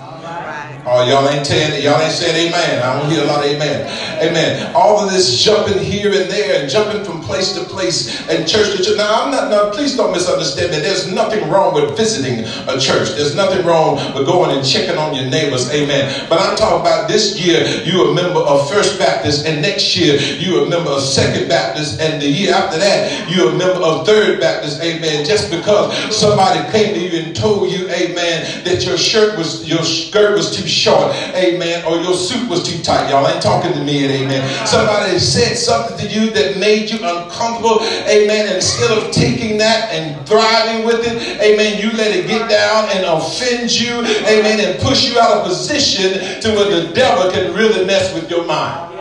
Oh, 0.84 1.06
y'all 1.08 1.30
ain't 1.30 1.46
saying 1.46 1.84
y'all 1.84 2.02
ain't 2.02 2.12
saying 2.12 2.50
amen. 2.50 2.82
I 2.82 3.00
don't 3.00 3.10
hear 3.12 3.22
a 3.22 3.28
lot 3.28 3.46
of 3.46 3.52
amen. 3.52 3.86
Amen. 4.18 4.74
All 4.76 4.98
of 5.00 5.12
this 5.12 5.38
jumping 5.38 5.78
here 5.78 6.10
and 6.10 6.30
there 6.30 6.60
and 6.60 6.72
jumping 6.72 7.04
from 7.06 7.22
place 7.22 7.54
to 7.54 7.64
place 7.66 8.28
and 8.30 8.48
church 8.48 8.76
to 8.76 8.84
church. 8.84 8.98
Now 8.98 9.22
I'm 9.22 9.32
not 9.32 9.52
now 9.52 9.70
please 9.70 9.96
don't 9.96 10.12
misunderstand 10.12 10.72
me. 10.72 10.80
There's 10.80 11.12
nothing 11.12 11.48
wrong 11.50 11.76
with 11.76 11.96
visiting 11.96 12.46
a 12.68 12.80
church. 12.80 13.14
There's 13.14 13.36
nothing 13.36 13.64
wrong 13.64 13.98
with 14.16 14.26
going 14.26 14.58
and 14.58 14.66
checking 14.66 14.98
on 14.98 15.14
your 15.14 15.30
neighbors. 15.30 15.70
Amen. 15.72 16.28
But 16.28 16.42
I'm 16.42 16.58
talking 16.58 16.82
about 16.82 17.08
this 17.08 17.40
year 17.40 17.62
you're 17.86 18.10
a 18.10 18.14
member 18.14 18.40
of 18.40 18.68
First 18.68 18.98
Baptist 18.98 19.46
and 19.46 19.62
next 19.62 19.96
year 19.96 20.18
you're 20.18 20.66
a 20.66 20.70
member 20.70 20.90
of 20.90 21.04
Second 21.04 21.48
Baptist 21.48 22.02
and 22.02 22.20
the 22.20 22.28
year 22.28 22.56
after 22.56 22.80
that 22.80 23.30
you're 23.30 23.52
a 23.52 23.56
member 23.56 23.86
of 23.86 24.08
Third 24.08 24.40
Baptist. 24.40 24.82
Amen. 24.82 25.26
Just 25.26 25.52
because 25.52 25.94
somebody 26.10 26.60
came 26.72 26.96
to 26.96 27.00
you 27.00 27.24
and 27.24 27.31
told 27.42 27.72
you, 27.72 27.90
amen, 27.90 28.64
that 28.64 28.86
your 28.86 28.98
shirt 28.98 29.36
was 29.36 29.68
your 29.68 29.84
skirt 29.84 30.38
was 30.38 30.56
too 30.56 30.68
short, 30.68 31.14
amen, 31.34 31.84
or 31.86 31.98
your 31.98 32.14
suit 32.14 32.48
was 32.48 32.62
too 32.62 32.82
tight. 32.84 33.10
Y'all 33.10 33.28
ain't 33.28 33.42
talking 33.42 33.74
to 33.74 33.84
me, 33.84 34.06
amen. 34.06 34.46
Somebody 34.68 35.18
said 35.18 35.58
something 35.58 35.98
to 35.98 36.08
you 36.08 36.30
that 36.32 36.58
made 36.58 36.92
you 36.92 37.00
uncomfortable, 37.02 37.82
amen, 38.06 38.54
instead 38.56 38.96
of 38.96 39.12
taking 39.12 39.58
that 39.58 39.92
and 39.92 40.26
thriving 40.28 40.86
with 40.86 41.02
it, 41.02 41.42
amen, 41.42 41.82
you 41.82 41.92
let 41.98 42.16
it 42.16 42.28
get 42.28 42.48
down 42.48 42.90
and 42.94 43.06
offend 43.06 43.74
you, 43.74 44.06
amen, 44.30 44.60
and 44.60 44.80
push 44.80 45.10
you 45.10 45.20
out 45.20 45.38
of 45.38 45.48
position 45.48 46.42
to 46.42 46.50
where 46.56 46.70
the 46.70 46.94
devil 46.94 47.32
can 47.32 47.54
really 47.56 47.86
mess 47.86 48.14
with 48.14 48.30
your 48.30 48.46
mind. 48.46 49.00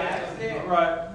Right. 0.67 1.09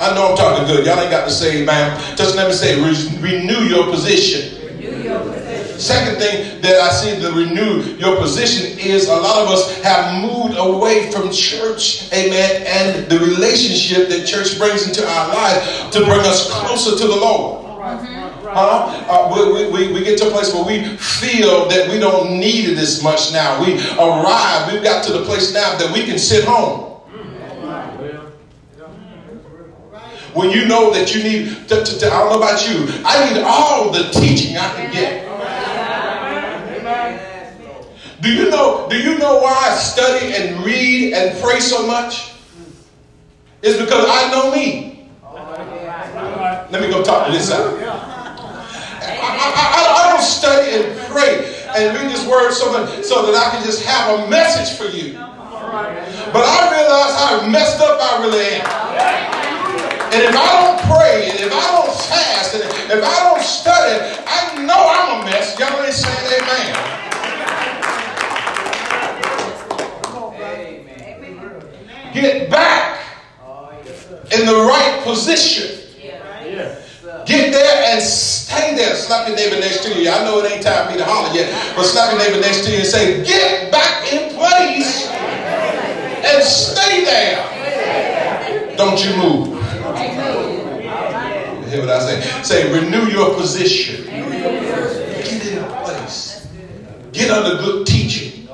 I 0.00 0.14
know 0.14 0.30
I'm 0.30 0.36
talking 0.36 0.66
good. 0.66 0.84
Y'all 0.84 0.98
ain't 0.98 1.10
got 1.10 1.26
to 1.26 1.30
say 1.30 1.62
amen. 1.62 2.16
Just 2.16 2.34
let 2.34 2.48
me 2.48 2.54
say, 2.54 2.80
renew 3.20 3.68
your 3.68 3.84
position. 3.90 4.60
renew 4.66 5.02
your 5.02 5.20
position. 5.20 5.39
Second 5.80 6.20
thing 6.20 6.60
that 6.60 6.78
I 6.78 6.90
see 6.90 7.18
to 7.22 7.32
renew 7.32 7.96
your 7.96 8.16
position 8.18 8.78
is 8.78 9.08
a 9.08 9.16
lot 9.16 9.42
of 9.42 9.48
us 9.48 9.82
have 9.82 10.20
moved 10.20 10.58
away 10.58 11.10
from 11.10 11.32
church, 11.32 12.12
amen, 12.12 12.64
and 12.66 13.10
the 13.10 13.18
relationship 13.18 14.10
that 14.10 14.26
church 14.26 14.58
brings 14.58 14.86
into 14.86 15.08
our 15.08 15.28
lives 15.28 15.90
to 15.96 16.04
bring 16.04 16.20
us 16.20 16.52
closer 16.52 16.98
to 16.98 17.06
the 17.08 17.16
Lord. 17.16 17.64
Huh? 18.52 19.06
Uh, 19.08 19.54
we, 19.54 19.70
we, 19.70 19.92
we 19.94 20.04
get 20.04 20.18
to 20.18 20.28
a 20.28 20.30
place 20.30 20.52
where 20.52 20.64
we 20.64 20.96
feel 20.98 21.66
that 21.70 21.88
we 21.88 21.98
don't 21.98 22.38
need 22.38 22.68
it 22.68 22.76
as 22.76 23.02
much 23.02 23.32
now. 23.32 23.64
We 23.64 23.80
arrive, 23.96 24.70
we've 24.70 24.82
got 24.82 25.02
to 25.04 25.12
the 25.14 25.24
place 25.24 25.54
now 25.54 25.78
that 25.78 25.90
we 25.94 26.04
can 26.04 26.18
sit 26.18 26.44
home. 26.44 26.88
When 30.34 30.50
you 30.50 30.68
know 30.68 30.92
that 30.92 31.14
you 31.14 31.22
need, 31.22 31.68
to, 31.68 31.82
to, 31.82 31.98
to, 32.00 32.06
I 32.06 32.18
don't 32.18 32.32
know 32.32 32.36
about 32.36 32.68
you, 32.68 32.86
I 33.02 33.32
need 33.32 33.42
all 33.42 33.90
the 33.90 34.10
teaching 34.10 34.58
I 34.58 34.68
can 34.74 34.92
get. 34.92 35.29
Do 38.20 38.30
you 38.30 38.50
know, 38.50 38.86
do 38.90 39.00
you 39.00 39.18
know 39.18 39.38
why 39.38 39.52
I 39.52 39.74
study 39.74 40.34
and 40.34 40.64
read 40.64 41.14
and 41.14 41.40
pray 41.40 41.60
so 41.60 41.86
much? 41.86 42.32
It's 43.62 43.80
because 43.80 44.06
I 44.08 44.30
know 44.30 44.52
me. 44.52 45.08
Let 46.70 46.82
me 46.82 46.88
go 46.88 47.02
talk 47.02 47.26
to 47.26 47.32
this 47.32 47.50
out. 47.50 47.78
I, 49.02 49.16
I, 49.16 50.06
I, 50.06 50.12
don't 50.12 50.22
study 50.22 50.76
and 50.76 50.98
pray 51.08 51.48
and 51.74 51.96
read 51.96 52.12
this 52.12 52.26
word 52.26 52.52
so, 52.52 52.72
that 52.72 53.04
so 53.04 53.26
that 53.26 53.34
I 53.34 53.50
can 53.50 53.64
just 53.64 53.82
have 53.84 54.20
a 54.20 54.28
message 54.28 54.76
for 54.76 54.84
you. 54.84 55.14
But 56.32 56.44
I 56.44 56.70
realize 56.70 57.14
how 57.16 57.46
messed 57.48 57.80
up 57.80 57.98
I 58.00 58.22
really 58.22 58.60
am. 58.60 58.66
And 60.12 60.22
if 60.22 60.36
I 60.36 60.50
don't 60.60 60.80
pray, 60.92 61.30
and 61.30 61.40
if 61.40 61.52
I 61.52 61.66
don't 61.72 61.94
fast, 61.94 62.54
and 62.54 62.64
if 62.64 63.04
I 63.04 63.30
don't 63.30 63.42
study, 63.42 64.22
I 64.26 64.64
know 64.66 64.78
I'm 64.78 65.22
a 65.22 65.24
mess. 65.24 65.58
Y'all 65.58 65.80
ain't 65.82 65.94
saying 65.94 66.42
amen. 66.42 66.79
Get 72.20 72.50
back 72.50 73.00
in 74.30 74.44
the 74.44 74.52
right 74.52 75.00
position. 75.04 75.78
Get 77.24 77.52
there 77.52 77.94
and 77.94 78.02
stay 78.02 78.74
there. 78.76 78.94
Slap 78.94 79.26
your 79.26 79.36
neighbor 79.36 79.58
next 79.58 79.84
to 79.84 79.98
you. 79.98 80.10
I 80.10 80.22
know 80.24 80.38
it 80.40 80.52
ain't 80.52 80.62
time 80.62 80.86
for 80.86 80.92
me 80.92 80.98
to 80.98 81.04
holler 81.04 81.32
yet, 81.34 81.48
but 81.74 81.84
slap 81.84 82.12
your 82.12 82.20
neighbor 82.20 82.40
next 82.40 82.64
to 82.66 82.70
you 82.70 82.78
and 82.78 82.86
say, 82.86 83.24
Get 83.24 83.72
back 83.72 84.12
in 84.12 84.34
place 84.34 85.08
and 85.08 86.42
stay 86.44 87.04
there. 87.04 88.76
Don't 88.76 89.02
you 89.02 89.16
move. 89.16 89.48
You 91.64 91.70
hear 91.70 91.80
what 91.80 91.90
I 91.90 92.00
say? 92.00 92.42
Say, 92.42 92.72
renew 92.72 93.06
your 93.10 93.34
position. 93.34 94.04
Get 94.04 95.46
in 95.46 95.58
a 95.64 95.82
place. 95.84 96.48
Get 97.12 97.30
under 97.30 97.62
good 97.62 97.86
teaching. 97.86 98.46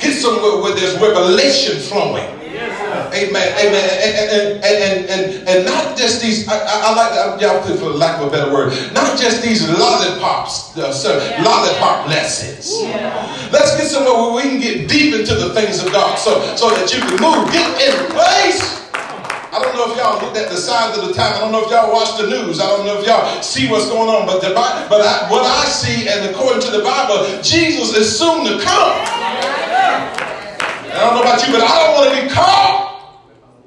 Get 0.00 0.14
somewhere 0.14 0.62
where 0.62 0.74
there's 0.76 0.94
revelation 1.00 1.80
flowing. 1.80 2.37
Amen. 3.14 3.48
Amen. 3.58 3.84
And, 4.02 4.14
and, 4.16 4.64
and, 4.64 5.10
and, 5.10 5.48
and, 5.48 5.64
not 5.64 5.96
just 5.96 6.20
these, 6.20 6.46
I, 6.48 6.56
I, 6.58 6.76
I 6.84 6.94
like, 6.94 7.40
y'all 7.40 7.62
put 7.62 7.78
for 7.78 7.90
lack 7.90 8.20
of 8.20 8.28
a 8.28 8.30
better 8.30 8.52
word, 8.52 8.72
not 8.92 9.18
just 9.18 9.42
these 9.42 9.68
lollipops, 9.68 10.76
uh, 10.76 10.92
sir, 10.92 11.18
lollipop 11.42 12.08
lessons. 12.08 12.72
Let's 13.52 13.76
get 13.76 13.88
somewhere 13.88 14.14
where 14.14 14.34
we 14.36 14.42
can 14.42 14.60
get 14.60 14.88
deep 14.88 15.14
into 15.14 15.34
the 15.34 15.54
things 15.54 15.82
of 15.82 15.92
God 15.92 16.16
so, 16.16 16.40
so 16.56 16.70
that 16.70 16.92
you 16.92 17.00
can 17.00 17.16
move. 17.20 17.50
Get 17.52 17.68
in 17.80 18.10
place. 18.12 18.78
I 19.50 19.62
don't 19.62 19.74
know 19.74 19.90
if 19.90 19.96
y'all 19.96 20.20
looked 20.22 20.36
at 20.36 20.50
the 20.50 20.56
signs 20.56 20.98
of 20.98 21.08
the 21.08 21.14
time. 21.14 21.34
I 21.34 21.38
don't 21.40 21.52
know 21.52 21.64
if 21.64 21.70
y'all 21.70 21.90
watch 21.90 22.20
the 22.20 22.28
news. 22.28 22.60
I 22.60 22.68
don't 22.68 22.84
know 22.84 23.00
if 23.00 23.06
y'all 23.06 23.42
see 23.42 23.68
what's 23.68 23.88
going 23.88 24.08
on. 24.08 24.26
But 24.26 24.40
the 24.40 24.52
but 24.52 25.00
I, 25.00 25.26
what 25.30 25.42
I 25.42 25.64
see, 25.64 26.06
and 26.06 26.28
according 26.30 26.62
to 26.62 26.70
the 26.70 26.84
Bible, 26.84 27.42
Jesus 27.42 27.96
is 27.96 28.06
soon 28.18 28.44
to 28.44 28.62
come. 28.62 28.92
I 30.88 31.00
don't 31.00 31.14
know 31.14 31.22
about 31.22 31.46
you, 31.46 31.52
but 31.52 31.62
I 31.62 31.74
don't 31.80 31.94
want 31.94 32.14
to 32.14 32.22
be 32.22 32.28
caught 32.28 32.87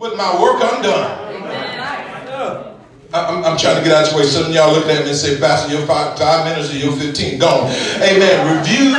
with 0.02 0.18
my 0.18 0.42
work 0.42 0.56
undone. 0.56 1.44
I'm, 1.44 2.26
done. 2.26 2.76
I'm, 3.14 3.58
trying 3.58 3.78
to 3.78 3.84
get 3.84 3.94
out 3.94 4.08
of 4.08 4.12
your 4.12 4.22
way. 4.22 4.26
Some 4.26 4.46
of 4.46 4.52
y'all 4.52 4.74
look 4.74 4.88
at 4.88 5.04
me 5.04 5.12
and 5.12 5.18
say, 5.18 5.40
Pastor, 5.40 5.72
you're 5.72 5.86
five, 5.86 6.18
five 6.18 6.44
minutes 6.44 6.74
or 6.74 6.78
you're 6.78 6.96
15. 6.96 7.38
Gone. 7.38 7.70
Amen. 8.02 8.58
Review, 8.58 8.98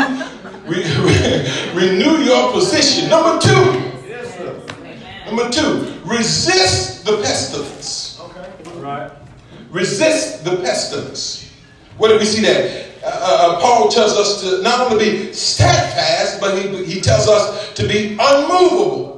re, 0.65 0.85
re, 1.03 1.75
renew 1.75 2.23
your 2.23 2.53
position. 2.53 3.11
Number 3.11 3.41
two. 3.41 3.91
Number 5.27 5.51
two, 5.51 5.99
resist 6.05 7.05
the 7.05 7.17
pestilence. 7.17 8.21
Okay. 8.21 8.79
Right. 8.79 9.11
Resist 9.71 10.45
the 10.45 10.57
pestilence. 10.59 11.51
Where 11.99 12.13
do 12.13 12.19
we 12.19 12.27
see 12.27 12.43
that? 12.43 12.93
Uh, 13.03 13.57
uh, 13.57 13.61
Paul 13.61 13.89
tells 13.89 14.13
us 14.13 14.43
to 14.43 14.63
not 14.63 14.93
only 14.93 15.05
be 15.05 15.33
steadfast, 15.33 16.39
but 16.39 16.57
he, 16.63 16.85
he 16.85 17.01
tells 17.01 17.27
us 17.27 17.73
to 17.75 17.89
be 17.89 18.17
unmovable. 18.21 19.12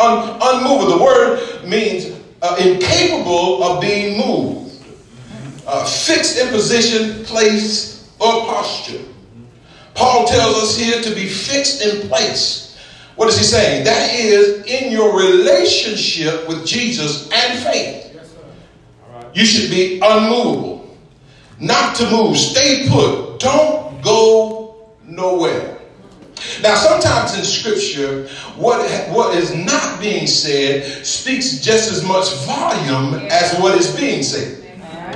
Un, 0.00 0.38
unmovable. 0.40 0.98
The 0.98 1.04
word 1.04 1.64
means 1.68 2.18
uh, 2.42 2.56
incapable 2.58 3.62
of 3.62 3.80
being 3.80 4.18
moved, 4.18 4.82
uh, 5.66 5.84
fixed 5.84 6.38
in 6.38 6.48
position, 6.48 7.24
place, 7.26 8.10
or 8.18 8.46
posture. 8.46 9.04
Paul 9.94 10.26
tells 10.26 10.56
us 10.56 10.78
here 10.78 11.02
to 11.02 11.14
be 11.14 11.28
fixed 11.28 11.82
in 11.82 12.08
place. 12.08 12.78
What 13.16 13.28
is 13.28 13.36
he 13.36 13.44
saying? 13.44 13.84
That 13.84 14.14
is 14.14 14.64
in 14.64 14.90
your 14.90 15.14
relationship 15.18 16.48
with 16.48 16.66
Jesus 16.66 17.30
and 17.30 17.62
faith. 17.62 18.06
You 19.34 19.44
should 19.44 19.70
be 19.70 20.00
unmovable, 20.02 20.96
not 21.58 21.94
to 21.96 22.10
move. 22.10 22.38
Stay 22.38 22.88
put. 22.88 23.38
Don't 23.38 24.02
go 24.02 24.94
nowhere. 25.04 25.79
Now, 26.62 26.74
sometimes 26.74 27.36
in 27.36 27.44
Scripture, 27.44 28.28
what, 28.56 28.80
what 29.10 29.36
is 29.36 29.54
not 29.54 30.00
being 30.00 30.26
said 30.26 31.04
speaks 31.06 31.60
just 31.60 31.92
as 31.92 32.04
much 32.04 32.32
volume 32.46 33.14
as 33.30 33.58
what 33.58 33.78
is 33.78 33.94
being 33.96 34.22
said. 34.22 34.58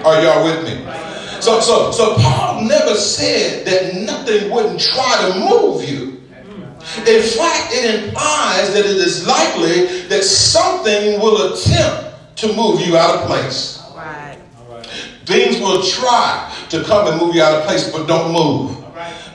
Are 0.04 0.22
y'all 0.22 0.44
with 0.44 0.64
me? 0.64 0.84
So, 1.40 1.60
so, 1.60 1.90
so 1.90 2.16
Paul 2.16 2.62
never 2.62 2.94
said 2.94 3.66
that 3.66 3.94
nothing 3.94 4.50
wouldn't 4.50 4.80
try 4.80 5.30
to 5.30 5.40
move 5.40 5.88
you. 5.88 6.22
In 7.06 7.22
fact, 7.22 7.72
it 7.72 8.04
implies 8.04 8.72
that 8.74 8.84
it 8.84 8.96
is 8.96 9.26
likely 9.26 10.02
that 10.08 10.22
something 10.22 11.20
will 11.20 11.54
attempt 11.54 12.36
to 12.36 12.54
move 12.54 12.80
you 12.80 12.96
out 12.96 13.20
of 13.20 13.26
place. 13.26 13.82
Things 15.24 15.58
will 15.58 15.82
try 15.82 16.54
to 16.68 16.84
come 16.84 17.08
and 17.08 17.20
move 17.20 17.34
you 17.34 17.42
out 17.42 17.54
of 17.54 17.64
place, 17.66 17.90
but 17.90 18.06
don't 18.06 18.32
move. 18.32 18.83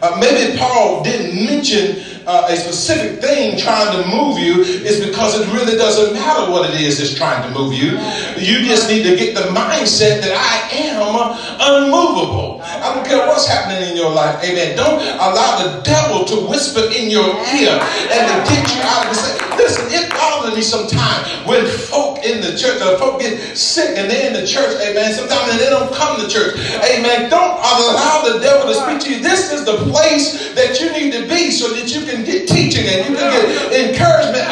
Uh, 0.02 0.18
maybe 0.20 0.58
Paul 0.58 1.04
didn't 1.04 1.36
mention 1.46 2.00
uh, 2.26 2.48
a 2.50 2.56
specific 2.56 3.20
thing 3.20 3.58
trying 3.58 3.92
to 3.92 4.08
move 4.08 4.40
you 4.40 4.62
is 4.62 5.06
because 5.06 5.40
it 5.40 5.46
really 5.52 5.76
doesn't 5.78 6.14
matter 6.14 6.52
what 6.52 6.70
it 6.70 6.80
is 6.80 7.00
that's 7.00 7.14
trying 7.14 7.42
to 7.44 7.58
move 7.58 7.74
you. 7.74 7.98
You 8.38 8.64
just 8.66 8.88
need 8.90 9.04
to 9.04 9.16
get 9.16 9.36
the 9.36 9.50
mindset 9.52 10.22
that 10.22 10.36
I 10.38 10.72
am 10.88 11.36
unmovable. 11.60 12.62
I 12.64 12.94
don't 12.94 13.06
care 13.06 13.28
what's 13.28 13.48
happening 13.48 13.90
in 13.90 13.98
your 13.98 14.12
life. 14.12 14.44
Amen. 14.44 14.78
Don't 14.78 15.02
allow 15.02 15.64
the 15.64 15.82
devil 15.82 16.24
to 16.26 16.48
whisper 16.48 16.82
in 16.96 17.10
your 17.10 17.28
ear 17.56 17.76
and 17.76 18.24
to 18.30 18.36
get 18.54 18.76
you 18.76 18.82
out 18.84 19.08
of 19.08 19.16
the 19.16 19.39
Listen, 19.60 19.92
it 19.92 20.10
bothers 20.10 20.56
me 20.56 20.62
sometimes 20.62 21.28
when 21.46 21.68
folk 21.68 22.24
in 22.24 22.40
the 22.40 22.56
church, 22.56 22.82
or 22.82 22.98
folk 22.98 23.20
get 23.20 23.58
sick 23.58 23.98
and 23.98 24.10
they're 24.10 24.28
in 24.28 24.34
the 24.34 24.48
church, 24.48 24.80
amen. 24.80 25.12
Sometimes 25.14 25.60
they 25.60 25.70
don't 25.70 25.92
come 25.94 26.16
to 26.22 26.28
church. 26.32 26.56
Amen. 26.80 27.30
Don't 27.30 27.60
allow 27.60 28.24
the 28.24 28.40
devil 28.40 28.72
to 28.72 28.76
speak 28.76 29.00
to 29.04 29.10
you. 29.14 29.20
This 29.22 29.52
is 29.52 29.66
the 29.66 29.78
place 29.92 30.56
that 30.56 30.80
you 30.80 30.92
need 30.96 31.12
to 31.12 31.28
be 31.28 31.52
so 31.52 31.76
that 31.76 31.94
you 31.94 32.08
can 32.08 32.24
get 32.24 32.48
teaching 32.48 32.88
and 32.88 33.10
you 33.10 33.20
can 33.20 33.28
get 33.36 33.92
encouragement. 33.92 34.48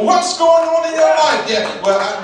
What's 0.00 0.38
going 0.38 0.66
on 0.68 0.88
in 0.88 0.94
your 0.94 1.14
life. 1.14 1.42
Yeah, 1.48 1.66
well, 1.82 1.98
I, 1.98 2.20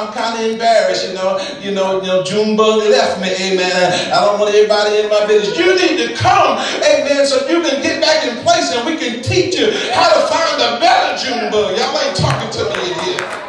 am 0.00 0.12
kind 0.12 0.38
of 0.38 0.52
embarrassed, 0.52 1.08
you 1.08 1.14
know. 1.14 1.38
You 1.60 1.72
know, 1.72 2.00
you 2.00 2.08
know, 2.08 2.22
Junebug 2.22 2.88
left 2.88 3.20
me, 3.20 3.30
amen. 3.34 4.12
I 4.12 4.24
don't 4.24 4.38
want 4.38 4.54
everybody 4.54 5.00
in 5.00 5.08
my 5.08 5.26
business. 5.26 5.56
You 5.58 5.74
need 5.74 5.96
to 6.06 6.14
come, 6.14 6.58
amen, 6.80 7.26
so 7.26 7.46
you 7.48 7.62
can 7.62 7.82
get 7.82 8.00
back 8.00 8.24
in 8.24 8.42
place 8.44 8.72
and 8.72 8.86
we 8.86 8.96
can 8.96 9.22
teach 9.22 9.58
you 9.58 9.70
how 9.92 10.08
to 10.12 10.20
find 10.28 10.56
a 10.62 10.80
better 10.80 11.16
Junebug. 11.18 11.76
Y'all 11.76 11.98
ain't 11.98 12.16
talking 12.16 12.50
to 12.56 12.62
me 12.76 12.92
here. 13.04 13.48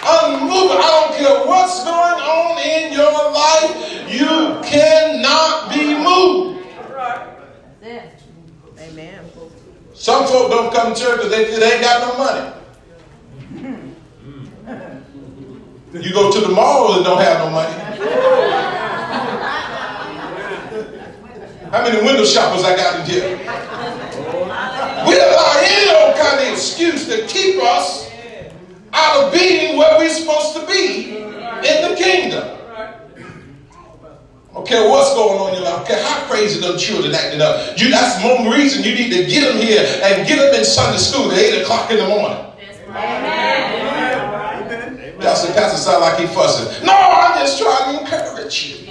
Unmovable. 0.00 0.80
I 0.80 0.88
don't 0.96 1.12
care 1.18 1.46
what's 1.46 1.84
going 1.84 2.20
on 2.24 2.58
in 2.64 2.92
your 2.92 3.12
life. 3.32 3.90
You 4.08 4.60
cannot 4.64 5.70
be 5.70 5.94
moved. 5.94 6.66
Amen. 8.78 9.30
Some 10.00 10.26
folk 10.26 10.50
don't 10.50 10.72
come 10.72 10.94
to 10.94 10.98
church 10.98 11.16
because 11.16 11.30
they, 11.30 11.44
they 11.58 11.72
ain't 11.74 11.82
got 11.82 12.00
no 12.00 12.16
money. 12.16 12.56
You 15.92 16.12
go 16.12 16.30
to 16.30 16.40
the 16.40 16.48
mall 16.48 16.94
and 16.94 17.04
don't 17.04 17.20
have 17.20 17.38
no 17.40 17.50
money. 17.50 17.74
How 21.72 21.82
many 21.82 22.00
window 22.06 22.24
shoppers 22.24 22.62
I 22.62 22.76
got 22.76 23.00
in 23.00 23.06
here? 23.06 23.36
We 25.04 25.18
allow 25.18 25.54
any 25.58 25.90
old 25.90 26.16
kind 26.16 26.46
of 26.46 26.52
excuse 26.52 27.08
to 27.08 27.26
keep 27.26 27.60
us 27.60 28.08
out 28.92 29.24
of 29.24 29.32
being 29.32 29.76
where 29.76 29.98
we're 29.98 30.14
supposed 30.14 30.54
to 30.60 30.66
be 30.68 31.16
in 31.18 31.90
the 31.90 31.96
kingdom. 31.98 32.59
Okay, 34.54 34.88
what's 34.88 35.14
going 35.14 35.38
on 35.38 35.50
in 35.50 35.62
your 35.62 35.70
life. 35.70 35.82
Okay, 35.82 36.02
how 36.02 36.26
crazy 36.26 36.60
them 36.60 36.76
children 36.76 37.14
acting 37.14 37.40
up. 37.40 37.78
You, 37.78 37.88
that's 37.90 38.20
more 38.20 38.52
reason 38.52 38.82
you 38.82 38.94
need 38.94 39.10
to 39.12 39.24
get 39.30 39.46
them 39.46 39.62
here 39.62 39.80
and 40.02 40.26
get 40.26 40.38
them 40.38 40.52
in 40.52 40.64
Sunday 40.64 40.98
school 40.98 41.30
at 41.30 41.38
8 41.38 41.62
o'clock 41.62 41.90
in 41.92 41.98
the 41.98 42.08
morning. 42.08 42.46
Amen. 42.88 43.60
Pastor, 45.20 45.52
Pastor 45.52 45.78
sound 45.78 46.00
like 46.00 46.18
he 46.18 46.26
fussing. 46.26 46.84
No, 46.84 46.92
I'm 46.92 47.38
just 47.38 47.62
trying 47.62 47.94
to 47.94 48.00
encourage 48.02 48.64
you. 48.64 48.90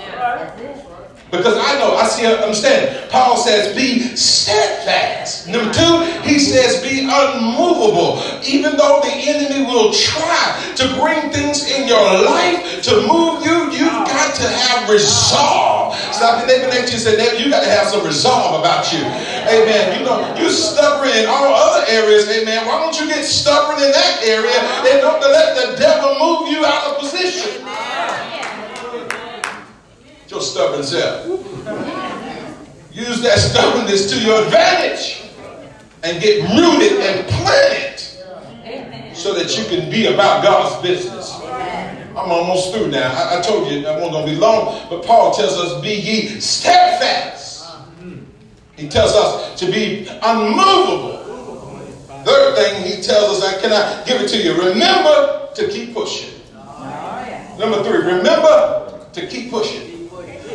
Because 1.31 1.57
I 1.57 1.77
know, 1.77 1.93
I 1.93 2.07
see, 2.07 2.25
I 2.25 2.33
understand. 2.33 3.11
Paul 3.11 3.37
says, 3.37 3.75
be 3.75 4.15
steadfast. 4.17 5.47
Number 5.47 5.71
two, 5.71 6.01
he 6.25 6.39
says, 6.39 6.81
be 6.81 7.05
unmovable. 7.05 8.17
Even 8.41 8.75
though 8.77 8.99
the 9.05 9.13
enemy 9.13 9.65
will 9.65 9.93
try 9.93 10.57
to 10.75 10.85
bring 10.97 11.29
things 11.29 11.69
in 11.69 11.87
your 11.87 12.01
life 12.25 12.81
to 12.81 13.05
move 13.05 13.45
you, 13.45 13.69
you've 13.77 14.09
got 14.09 14.33
to 14.41 14.47
have 14.47 14.89
resolve. 14.89 15.95
Stop 16.13 16.39
your 16.39 16.47
neighbor 16.47 16.73
next 16.73 16.89
to 16.89 16.97
you 16.97 16.99
say, 16.99 17.17
neighbor, 17.17 17.37
you 17.37 17.49
got 17.51 17.61
to 17.63 17.69
have 17.69 17.87
some 17.87 18.03
resolve 18.03 18.59
about 18.59 18.91
you. 18.91 19.05
Amen. 19.53 19.99
You 19.99 20.05
know, 20.05 20.35
you're 20.35 20.49
stubborn 20.49 21.09
in 21.09 21.27
all 21.27 21.53
other 21.53 21.85
areas. 21.89 22.27
Amen. 22.27 22.65
Why 22.65 22.81
don't 22.81 22.99
you 22.99 23.07
get 23.07 23.23
stubborn 23.23 23.77
in 23.77 23.91
that 23.91 24.23
area 24.25 24.57
and 24.89 25.01
don't 25.01 25.21
let 25.21 25.53
the 25.53 25.77
devil 25.77 26.17
move 26.17 26.49
you 26.49 26.65
out 26.65 26.89
of 26.89 26.99
position? 26.99 27.61
Your 30.29 30.41
stubborn 30.41 30.83
self. 30.83 31.25
Use 32.91 33.21
that 33.21 33.39
stubbornness 33.39 34.11
to 34.11 34.19
your 34.19 34.43
advantage 34.43 35.23
and 36.03 36.21
get 36.21 36.41
rooted 36.49 36.99
and 37.01 37.27
planted 37.27 37.99
so 39.15 39.33
that 39.33 39.57
you 39.57 39.65
can 39.65 39.89
be 39.89 40.07
about 40.07 40.43
God's 40.43 40.81
business. 40.81 41.33
I'm 41.41 42.31
almost 42.31 42.73
through 42.73 42.89
now. 42.89 43.11
I, 43.11 43.39
I 43.39 43.41
told 43.41 43.71
you 43.71 43.85
I 43.87 43.95
wasn't 43.95 44.11
going 44.11 44.25
to 44.27 44.33
be 44.33 44.37
long, 44.37 44.87
but 44.89 45.05
Paul 45.05 45.33
tells 45.33 45.53
us, 45.53 45.81
be 45.81 45.93
ye 45.93 46.39
steadfast. 46.39 47.65
He 48.75 48.87
tells 48.87 49.13
us 49.13 49.59
to 49.59 49.65
be 49.65 50.07
unmovable. 50.21 51.17
Third 52.23 52.55
thing 52.55 52.83
he 52.83 53.01
tells 53.01 53.41
us, 53.41 53.43
I 53.43 53.59
cannot 53.61 54.05
give 54.05 54.21
it 54.21 54.27
to 54.29 54.37
you? 54.37 54.53
Remember 54.53 55.49
to 55.55 55.67
keep 55.69 55.93
pushing. 55.93 56.41
Oh, 56.55 57.55
Number 57.59 57.83
three, 57.83 57.97
remember 57.97 59.07
to 59.13 59.27
keep 59.27 59.49
pushing. 59.51 59.98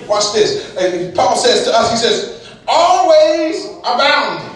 Watch 0.08 0.32
this. 0.32 0.76
And 0.76 1.14
Paul 1.14 1.36
says 1.36 1.64
to 1.64 1.76
us, 1.76 1.90
he 1.90 1.96
says, 1.96 2.56
always 2.66 3.66
abounding. 3.78 4.50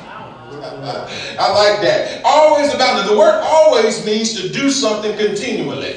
I 1.38 1.52
like 1.52 1.80
that. 1.82 2.22
Always 2.24 2.72
abounding. 2.74 3.12
The 3.12 3.18
word 3.18 3.40
always 3.44 4.04
means 4.04 4.40
to 4.40 4.48
do 4.48 4.70
something 4.70 5.16
continually. 5.16 5.96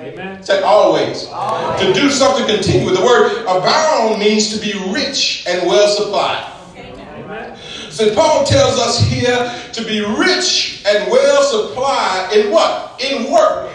Amen. 0.00 0.42
Say 0.42 0.62
always. 0.62 1.26
always. 1.26 1.80
To 1.80 1.92
do 1.92 2.10
something 2.10 2.46
continually. 2.46 2.94
The 2.96 3.04
word 3.04 3.42
abound 3.42 4.20
means 4.20 4.56
to 4.56 4.60
be 4.60 4.72
rich 4.92 5.44
and 5.46 5.66
well 5.66 5.88
supplied. 5.88 6.52
Amen. 6.76 7.58
So 7.90 8.14
Paul 8.14 8.44
tells 8.44 8.78
us 8.78 9.00
here 9.00 9.52
to 9.72 9.84
be 9.84 10.00
rich 10.00 10.84
and 10.86 11.10
well 11.10 11.42
supplied 11.42 12.32
in 12.32 12.50
what? 12.50 13.00
In 13.02 13.30
work. 13.30 13.68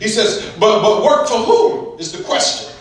He 0.00 0.08
says, 0.08 0.52
but, 0.58 0.82
but 0.82 1.04
work 1.04 1.28
for 1.28 1.38
who 1.38 1.96
is 1.98 2.10
the 2.10 2.24
question. 2.24 2.71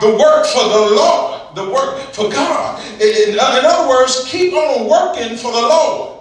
The 0.00 0.10
work 0.10 0.46
for 0.46 0.62
the 0.62 0.94
Lord, 0.94 1.56
the 1.56 1.70
work 1.70 2.00
for 2.12 2.30
God. 2.30 2.80
In, 3.00 3.38
uh, 3.38 3.58
in 3.58 3.64
other 3.64 3.88
words, 3.88 4.24
keep 4.26 4.52
on 4.54 4.88
working 4.88 5.36
for 5.36 5.50
the 5.50 5.60
Lord. 5.60 6.18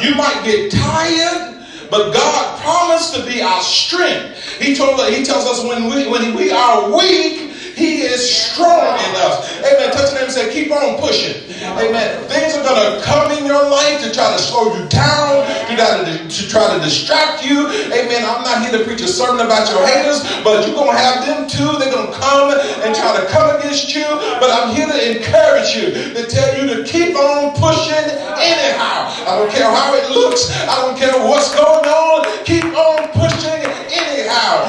You 0.00 0.14
might 0.14 0.42
get 0.44 0.72
tired, 0.72 1.64
but 1.90 2.12
God 2.12 2.60
promised 2.60 3.14
to 3.14 3.24
be 3.24 3.40
our 3.40 3.62
strength. 3.62 4.36
He 4.60 4.74
told 4.74 5.00
he 5.12 5.24
tells 5.24 5.46
us 5.46 5.64
when 5.64 5.84
we 5.84 6.08
when 6.08 6.34
we 6.34 6.50
are 6.50 6.96
weak, 6.96 7.47
he 7.78 8.02
is 8.02 8.18
strong 8.18 8.98
us. 9.22 9.62
Amen. 9.62 9.90
Touch 9.94 10.10
him 10.10 10.18
and 10.26 10.32
say, 10.32 10.52
keep 10.52 10.72
on 10.72 10.98
pushing. 10.98 11.38
Amen. 11.78 12.26
Things 12.26 12.54
are 12.58 12.64
going 12.66 12.78
to 12.82 13.02
come 13.06 13.30
in 13.32 13.46
your 13.46 13.62
life 13.70 14.02
to 14.02 14.10
try 14.10 14.34
to 14.34 14.38
slow 14.38 14.74
you 14.74 14.82
down, 14.90 15.46
to 15.70 15.72
try 15.78 16.02
to, 16.02 16.28
to 16.28 16.42
try 16.48 16.66
to 16.74 16.82
distract 16.82 17.46
you. 17.46 17.70
Amen. 17.94 18.26
I'm 18.26 18.42
not 18.42 18.62
here 18.66 18.74
to 18.78 18.84
preach 18.84 19.00
a 19.00 19.08
sermon 19.08 19.46
about 19.46 19.70
your 19.70 19.86
haters, 19.86 20.26
but 20.42 20.66
you're 20.66 20.74
going 20.74 20.90
to 20.90 20.98
have 20.98 21.26
them 21.26 21.48
too. 21.48 21.78
They're 21.78 21.94
going 21.94 22.10
to 22.10 22.18
come 22.18 22.50
and 22.82 22.94
try 22.94 23.14
to 23.14 23.26
come 23.30 23.56
against 23.58 23.94
you. 23.94 24.06
But 24.42 24.50
I'm 24.50 24.74
here 24.74 24.86
to 24.86 24.98
encourage 24.98 25.74
you, 25.78 25.94
to 26.18 26.26
tell 26.26 26.50
you 26.58 26.66
to 26.74 26.82
keep 26.82 27.14
on 27.14 27.54
pushing 27.54 28.06
anyhow. 28.42 29.06
I 29.26 29.38
don't 29.38 29.50
care 29.50 29.70
how 29.70 29.94
it 29.94 30.10
looks. 30.10 30.50
I 30.66 30.74
don't 30.82 30.98
care 30.98 31.14
what's 31.22 31.54
going 31.54 31.86
on. 31.86 32.26
Keep 32.44 32.74
on 32.74 33.08
pushing 33.14 33.62
anyhow. 33.90 34.66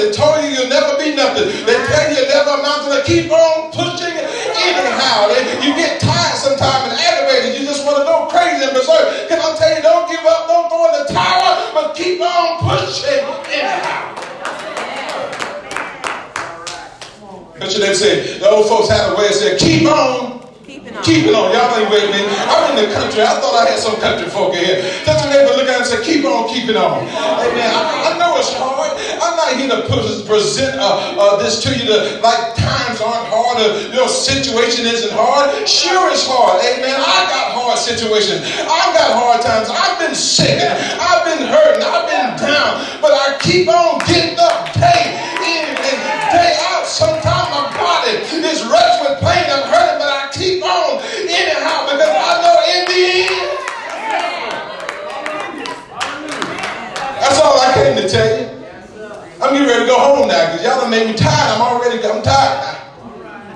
They 0.00 0.10
told 0.12 0.40
you 0.40 0.48
you'll 0.48 0.72
never 0.72 0.96
be 0.96 1.14
nothing. 1.14 1.44
They 1.68 1.76
tell 1.84 2.08
you 2.08 2.16
you'll 2.16 2.32
never 2.32 2.56
amount 2.56 2.88
to 2.88 3.04
keep 3.04 3.30
on 3.30 3.68
pushing 3.68 4.16
anyhow. 4.16 5.28
You 5.60 5.76
get 5.76 6.00
tired 6.00 6.40
sometimes 6.40 6.88
and 6.88 6.96
aggravated. 6.96 7.60
You 7.60 7.66
just 7.68 7.84
want 7.84 7.98
to 7.98 8.04
go 8.04 8.24
crazy 8.32 8.64
and 8.64 8.72
berserk. 8.72 9.28
Can 9.28 9.36
I 9.36 9.54
tell 9.60 9.76
you, 9.76 9.82
don't 9.82 10.08
give 10.08 10.24
up, 10.24 10.48
don't 10.48 10.72
throw 10.72 10.88
in 10.88 11.04
the 11.04 11.12
towel, 11.12 11.74
but 11.74 11.94
keep 11.94 12.18
on 12.22 12.64
pushing 12.64 13.28
anyhow. 13.52 14.16
What 17.60 17.70
should 17.70 17.82
they 17.82 17.92
say? 17.92 18.38
The 18.38 18.48
old 18.48 18.68
folks 18.68 18.88
had 18.88 19.12
a 19.12 19.16
way 19.16 19.26
of 19.28 19.34
saying, 19.34 19.58
keep 19.58 19.86
on 19.86 20.40
Keep 21.04 21.32
it 21.32 21.34
on. 21.34 21.52
Y'all 21.52 21.76
ain't 21.76 21.90
with 21.90 22.08
me. 22.12 22.24
I'm 22.28 22.76
in 22.76 22.88
the 22.88 22.94
country. 22.94 23.22
I 23.22 23.40
thought 23.40 23.56
I 23.56 23.70
had 23.70 23.78
some 23.78 23.96
country 24.00 24.28
folk 24.28 24.54
in 24.54 24.64
here. 24.64 24.80
Touch 25.04 25.24
your 25.24 25.32
neighbor, 25.32 25.56
look 25.56 25.68
at 25.68 25.76
him 25.76 25.82
and 25.82 25.86
say, 25.86 26.04
keep 26.04 26.24
on 26.24 26.48
keeping 26.48 26.76
on. 26.76 27.04
Amen. 27.04 27.72
I, 27.72 28.14
I 28.14 28.18
know 28.18 28.36
it's 28.38 28.52
hard. 28.52 28.79
I'm 29.50 29.66
not 29.68 29.82
here 29.84 30.02
to 30.02 30.24
present 30.26 30.78
uh, 30.78 31.16
uh, 31.18 31.42
this 31.42 31.62
to 31.64 31.70
you 31.76 31.86
to, 31.86 32.20
like 32.22 32.54
times 32.54 33.00
aren't 33.00 33.26
hard 33.26 33.58
or 33.58 33.94
your 33.94 34.08
situation 34.08 34.86
isn't 34.86 35.12
hard. 35.12 35.50
Sure 35.68 36.10
it's 36.10 36.26
hard. 36.26 36.62
Amen. 36.62 36.94
I 36.94 37.18
got 37.26 37.52
hard 37.58 37.78
situations. 37.78 38.46
I've 38.46 38.94
got 38.94 39.10
hard 39.18 39.42
times. 39.42 39.68
I've 39.70 39.98
been 39.98 40.14
sick. 40.14 40.62
I've 40.62 41.24
been 41.26 41.46
hurting. 41.50 41.82
I've 41.82 42.06
been 42.06 42.46
down. 42.46 42.86
But 43.02 43.10
I 43.10 43.38
keep 43.40 43.68
on 43.68 43.98
getting 44.06 44.38
up 44.38 44.72
day 44.74 45.19
go 59.90 59.98
home 59.98 60.28
now 60.28 60.46
because 60.46 60.62
y'all 60.62 60.80
done 60.80 60.90
made 60.90 61.10
me 61.10 61.14
tired. 61.14 61.58
I'm 61.58 61.62
already, 61.62 61.98
I'm 61.98 62.22
tired 62.22 62.62
now. 62.62 62.80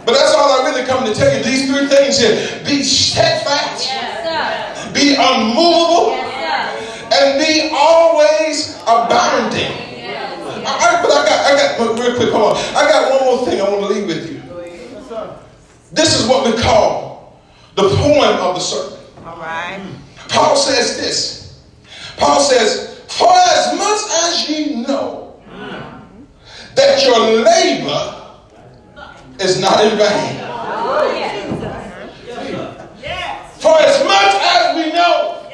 But 0.05 0.13
that's 0.13 0.35
all 0.35 0.51
I 0.51 0.69
really 0.69 0.87
come 0.87 1.07
to 1.07 1.15
tell 1.15 1.31
you. 1.35 1.43
These 1.43 1.71
three 1.71 1.87
things 1.87 2.19
here. 2.19 2.35
Be 2.67 2.83
steadfast. 2.83 3.87
Yes, 3.87 4.93
be 4.93 5.15
unmovable. 5.15 6.11
Yes, 6.11 7.09
and 7.15 7.39
be 7.39 7.71
always 7.73 8.77
abounding. 8.83 9.73
Yes, 9.97 10.67
I, 10.67 11.01
but 11.01 11.11
I 11.11 11.25
got, 11.25 11.41
I 11.47 11.53
got, 11.57 11.99
real 11.99 12.17
quick, 12.17 12.31
hold 12.31 12.53
on. 12.53 12.65
I 12.75 12.91
got 12.91 13.11
one 13.11 13.25
more 13.25 13.47
thing 13.47 13.61
I 13.61 13.71
want 13.71 13.87
to 13.87 13.95
leave 13.95 14.07
with 14.07 14.31
you. 14.31 14.43
This 15.93 16.21
is 16.21 16.27
what 16.27 16.45
we 16.45 16.61
call 16.61 17.41
the 17.77 17.83
poem 17.83 18.41
of 18.41 18.57
the 18.57 18.61
serpent. 18.61 19.01
All 19.25 19.37
right. 19.39 19.81
Paul 20.29 20.57
says 20.57 20.97
this. 20.97 21.63
Paul 22.17 22.41
says, 22.41 23.01
For 23.09 23.31
as 23.31 23.79
much 23.79 24.01
as 24.13 24.49
ye 24.49 24.83
know 24.83 25.41
mm. 25.49 25.94
That 26.75 27.03
your 27.05 27.19
labor 27.43 28.21
is 29.41 29.61
not 29.61 29.85
in 29.85 29.99
vain. 29.99 30.41
For 33.61 33.79
as 33.81 34.05
much 34.05 34.35
as 34.43 34.77
we 34.77 34.93
know 34.93 35.51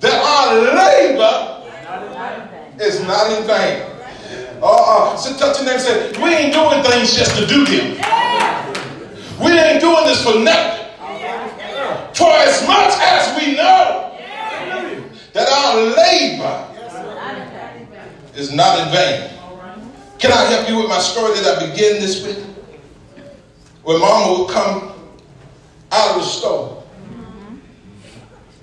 that 0.00 0.14
our 0.22 0.54
labor 0.76 1.56
is 2.84 3.02
not 3.04 3.30
in 3.32 3.46
vain. 3.46 3.82
Uh, 4.62 5.12
uh, 5.12 5.16
so 5.16 5.36
touch 5.36 5.58
your 5.58 5.66
name 5.66 5.78
say, 5.78 6.12
we 6.22 6.30
ain't 6.30 6.52
doing 6.52 6.82
things 6.82 7.14
just 7.14 7.36
to 7.36 7.46
do 7.46 7.64
them. 7.66 7.96
We 9.42 9.52
ain't 9.52 9.80
doing 9.80 10.04
this 10.06 10.22
for 10.24 10.38
nothing. 10.38 10.86
For 12.14 12.30
as 12.30 12.66
much 12.66 12.94
as 13.00 13.38
we 13.38 13.54
know 13.56 14.16
that 15.34 15.48
our 15.48 15.76
labor 15.94 16.66
is 18.34 18.52
not 18.54 18.78
in 18.80 18.92
vain. 18.94 19.30
Can 20.18 20.32
I 20.32 20.44
help 20.46 20.68
you 20.68 20.78
with 20.78 20.88
my 20.88 20.98
story 20.98 21.34
that 21.34 21.56
I 21.56 21.70
began 21.70 22.00
this 22.00 22.22
with? 22.24 22.44
When 23.82 24.00
mama 24.00 24.38
would 24.38 24.50
come 24.50 24.92
out 25.92 26.16
of 26.16 26.22
the 26.22 26.26
store 26.26 26.82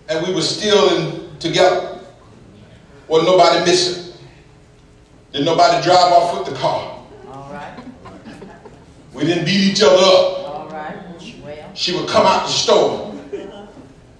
and 0.09 0.27
we 0.27 0.33
were 0.33 0.41
still 0.41 0.97
in 0.97 1.37
together. 1.39 1.99
Wasn't 3.07 3.29
nobody 3.29 3.65
missing. 3.65 4.13
Did 5.31 5.45
nobody 5.45 5.81
drive 5.83 6.11
off 6.13 6.39
with 6.39 6.53
the 6.53 6.59
car. 6.59 7.03
All 7.31 7.53
right. 7.53 7.79
We 9.13 9.23
didn't 9.25 9.45
beat 9.45 9.71
each 9.71 9.81
other 9.81 9.95
up 9.97 10.43
she 11.73 11.95
would 11.95 12.07
come 12.07 12.25
out 12.25 12.43
the 12.43 12.51
store 12.51 13.13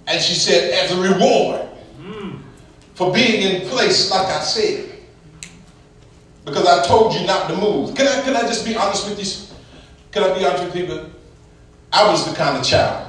and 0.06 0.20
she 0.20 0.34
said, 0.34 0.72
as 0.72 0.90
a 0.90 1.00
reward 1.00 1.60
hmm. 1.98 2.36
for 2.94 3.12
being 3.12 3.42
in 3.42 3.68
place, 3.68 4.10
like 4.10 4.26
I 4.26 4.40
said, 4.40 4.93
because 6.44 6.66
I 6.66 6.84
told 6.86 7.14
you 7.14 7.26
not 7.26 7.48
to 7.48 7.56
move. 7.56 7.94
Can 7.94 8.06
I, 8.06 8.22
can 8.22 8.36
I 8.36 8.42
just 8.42 8.64
be 8.64 8.76
honest 8.76 9.08
with 9.08 9.18
you? 9.18 9.56
Can 10.12 10.24
I 10.24 10.38
be 10.38 10.44
honest 10.44 10.64
with 10.64 10.72
people? 10.72 11.10
I 11.92 12.10
was 12.10 12.28
the 12.28 12.36
kind 12.36 12.56
of 12.56 12.64
child 12.64 13.08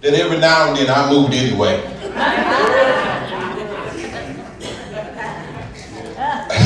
that 0.00 0.14
every 0.14 0.38
now 0.38 0.68
and 0.68 0.76
then 0.76 0.90
I 0.90 1.10
moved 1.10 1.34
anyway. 1.34 1.82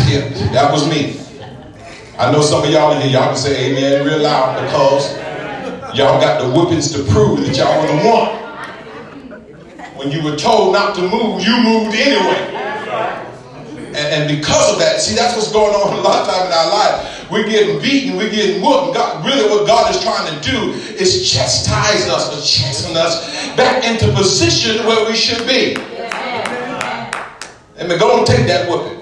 yeah, 0.09 0.29
that 0.53 0.73
was 0.73 0.89
me. 0.89 1.21
I 2.17 2.31
know 2.31 2.41
some 2.41 2.63
of 2.63 2.71
y'all 2.71 2.93
in 2.93 3.03
here, 3.03 3.11
y'all 3.11 3.29
can 3.29 3.37
say 3.37 3.73
amen 3.73 4.07
real 4.07 4.21
loud 4.21 4.63
because 4.65 5.19
Y'all 5.95 6.21
got 6.21 6.43
the 6.43 6.49
whippings 6.51 6.91
to 6.91 7.05
prove 7.05 7.47
that 7.47 7.57
y'all 7.57 7.81
were 7.81 7.87
the 7.87 7.95
one. 8.03 8.35
When 9.95 10.11
you 10.11 10.25
were 10.25 10.35
told 10.35 10.73
not 10.73 10.97
to 10.97 11.03
move, 11.03 11.41
you 11.47 11.57
moved 11.63 11.95
anyway. 11.95 12.64
And, 14.15 14.31
and, 14.31 14.41
because 14.41 14.73
of 14.73 14.79
that, 14.79 15.01
see, 15.01 15.15
that's 15.15 15.35
what's 15.35 15.53
going 15.53 15.75
on 15.75 15.99
a 15.99 16.01
lot 16.01 16.23
of 16.23 16.29
time 16.29 16.47
in 16.47 16.53
our 16.53 16.71
life. 16.71 17.31
We're 17.31 17.49
getting 17.49 17.81
beaten, 17.83 18.17
we're 18.17 18.31
getting 18.31 18.63
whooped. 18.63 18.95
God, 18.95 19.25
really, 19.25 19.49
what 19.51 19.67
God 19.67 19.95
is 19.95 20.03
trying 20.03 20.33
to 20.33 20.51
do 20.51 20.73
is 20.95 21.31
chastise 21.31 22.09
us 22.09 22.31
or 22.33 22.41
chasten 22.47 22.97
us 22.97 23.27
back 23.57 23.85
into 23.85 24.13
position 24.15 24.87
where 24.87 25.09
we 25.09 25.17
should 25.17 25.47
be. 25.47 25.75
And 27.77 27.89
we're 27.89 27.99
going 27.99 28.25
to 28.25 28.33
take 28.33 28.47
that 28.47 28.69
whooping. 28.69 29.01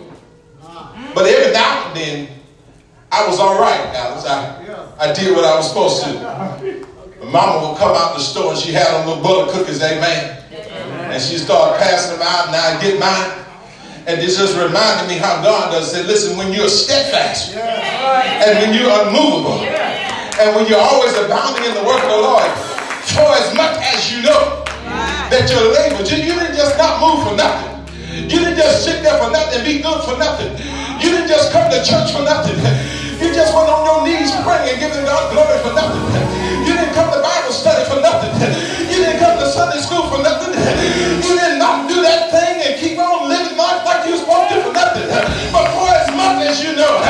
But 1.15 1.27
every 1.27 1.53
now 1.53 1.89
and 1.89 1.97
then, 1.97 2.29
I 3.11 3.27
was 3.29 3.39
all 3.39 3.61
right, 3.61 3.81
Alice. 3.95 4.25
I, 4.25 4.97
I 4.99 5.13
did 5.13 5.37
what 5.37 5.45
I 5.45 5.57
was 5.57 5.69
supposed 5.69 6.05
to. 6.05 6.13
My 7.21 7.31
mama 7.31 7.69
would 7.69 7.79
come 7.79 7.95
out 7.95 8.17
the 8.17 8.23
store 8.23 8.53
and 8.53 8.59
she 8.59 8.73
had 8.73 8.89
a 8.89 9.07
little 9.07 9.23
butter 9.23 9.53
cookies, 9.53 9.83
amen. 9.83 10.43
And 11.13 11.23
she 11.23 11.37
started 11.37 11.79
passing 11.79 12.19
them 12.19 12.27
out, 12.27 12.47
and 12.47 12.57
I'd 12.57 12.81
get 12.81 12.99
mine. 12.99 13.42
And 14.03 14.19
this 14.19 14.35
just 14.35 14.59
reminded 14.59 15.07
me 15.07 15.15
how 15.15 15.39
God 15.47 15.71
does 15.71 15.95
it. 15.95 16.07
Listen, 16.11 16.37
when 16.37 16.53
you're 16.53 16.69
steadfast 16.69 17.55
and 17.55 18.59
when 18.59 18.75
you're 18.75 18.91
unmovable 18.91 19.63
and 19.63 20.57
when 20.59 20.67
you're 20.67 20.83
always 20.83 21.15
abounding 21.23 21.71
in 21.71 21.75
the 21.79 21.87
work 21.87 22.03
of 22.03 22.11
the 22.11 22.23
Lord, 22.27 22.51
for 23.15 23.31
as 23.39 23.55
much 23.55 23.79
as 23.79 24.11
you 24.11 24.27
know 24.27 24.67
that 25.31 25.47
your 25.55 25.71
labor, 25.71 26.03
you, 26.03 26.35
didn't 26.35 26.59
just 26.59 26.75
not 26.83 26.99
move 26.99 27.23
for 27.23 27.39
nothing. 27.39 27.71
You 28.27 28.43
didn't 28.43 28.59
just 28.59 28.83
sit 28.83 29.07
there 29.07 29.15
for 29.23 29.31
nothing, 29.31 29.63
be 29.63 29.79
good 29.79 30.03
for 30.03 30.19
nothing. 30.19 30.51
You 30.99 31.15
didn't 31.15 31.31
just 31.31 31.55
come 31.55 31.71
to 31.71 31.79
church 31.87 32.11
for 32.11 32.27
nothing. 32.27 32.59
You 33.23 33.31
just 33.31 33.55
went 33.55 33.71
on 33.71 33.87
your 33.87 34.01
knees 34.03 34.35
praying 34.43 34.67
and 34.67 34.79
giving 34.83 35.07
God 35.07 35.31
glory 35.31 35.63
for 35.63 35.71
nothing. 35.79 36.03
You 36.67 36.75
didn't 36.75 36.95
come 36.99 37.07
to 37.15 37.23
Bible 37.23 37.55
study 37.55 37.87
for 37.87 38.03
nothing. 38.03 38.35
You 38.91 38.99
didn't 38.99 39.23
come 39.23 39.39
to 39.39 39.47
Sunday 39.47 39.79
school 39.79 40.11
for 40.11 40.19
nothing. 40.19 40.59
You 41.23 41.39
did 41.39 41.52
as 46.53 46.61
you 46.61 46.77
know 46.77 47.01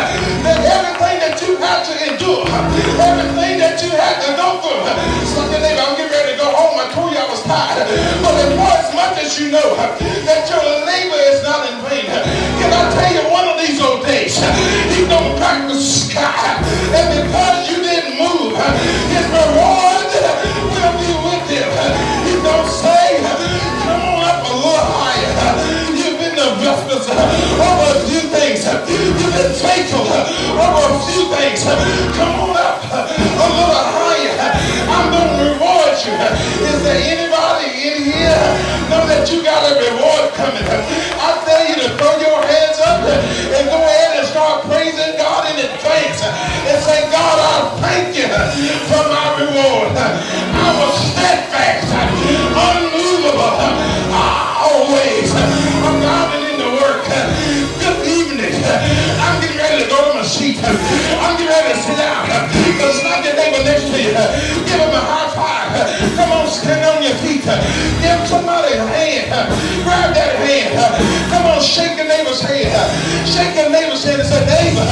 that 0.47 0.63
everything 0.63 1.19
that 1.19 1.35
you 1.43 1.59
had 1.59 1.83
to 1.83 1.95
endure, 2.07 2.47
everything 3.03 3.59
that 3.59 3.83
you 3.83 3.91
had 3.91 4.23
to 4.23 4.31
go 4.39 4.63
through, 4.63 4.87
your 5.51 5.59
neighbor, 5.59 5.83
I'm 5.83 5.99
getting 5.99 6.15
ready 6.15 6.33
to 6.33 6.39
go 6.39 6.47
home. 6.47 6.79
I 6.79 6.87
told 6.95 7.11
you 7.11 7.19
I 7.19 7.27
was 7.27 7.43
tired. 7.43 7.91
But 8.23 8.39
for 8.55 8.71
as 8.71 8.95
much 8.95 9.19
as 9.19 9.35
you 9.43 9.51
know 9.51 9.75
that 9.75 10.47
your 10.47 10.63
labor 10.87 11.19
is 11.35 11.43
not 11.43 11.67
in 11.67 11.83
vain, 11.83 12.07
can 12.07 12.71
I 12.71 12.83
tell 12.95 13.11
you 13.11 13.23
one 13.35 13.51
of 13.51 13.59
these 13.59 13.83
old 13.83 14.07
days, 14.07 14.39
he's 14.95 15.11
to 15.11 15.35
crack 15.35 15.67
the 15.67 15.75
sky. 15.75 16.63
And 16.95 17.27
because 17.27 17.67
you 17.67 17.83
didn't 17.83 18.12
coming? 40.35 40.65
I 40.65 41.29
tell 41.45 41.65
you 41.69 41.77
to 41.83 41.89
throw 41.97 42.15
your 42.21 42.41
hands 42.43 42.79
up 42.81 43.05
and 43.05 43.65
go 43.69 43.79
ahead 43.79 44.19
and 44.19 44.27
start 44.29 44.65
praising 44.65 45.17
God 45.17 45.51
in 45.53 45.57
advance 45.61 46.21
and 46.23 46.77
say, 46.83 47.05
God, 47.11 47.37
I 47.39 47.55
thank 47.81 48.17
you 48.17 48.29
for 48.89 49.03
my 49.09 49.27
reward. 49.41 49.93
I 49.97 50.69
was 50.81 50.93
steadfast, 51.13 51.93
unmovable, 52.57 53.57
always 54.63 55.29
abounding 55.33 56.45
in 56.49 56.52
I'm 60.63 61.35
getting 61.35 61.51
ready 61.51 61.75
to 61.75 61.81
sit 61.83 61.99
down. 61.99 62.23
But 62.79 62.93
slap 62.95 63.25
your 63.25 63.35
neighbor 63.35 63.63
next 63.65 63.91
to 63.91 63.99
you. 63.99 64.15
Give 64.63 64.79
him 64.79 64.95
a 64.95 65.03
high 65.03 65.31
five. 65.35 65.75
Come 66.15 66.31
on, 66.31 66.47
stand 66.47 66.87
on 66.87 67.03
your 67.03 67.15
feet. 67.19 67.43
Give 67.43 68.21
somebody 68.29 68.75
a 68.79 68.87
hand. 68.87 69.51
Grab 69.83 70.15
that 70.15 70.37
hand. 70.39 70.79
Come 71.35 71.47
on, 71.47 71.61
shake 71.61 71.97
your 71.99 72.07
neighbor's 72.07 72.41
hand. 72.41 72.71
Shake 73.27 73.57
your 73.57 73.71
neighbor's 73.71 74.05
hand 74.05 74.23
and 74.23 74.29
say, 74.29 74.43
neighbor, 74.47 74.87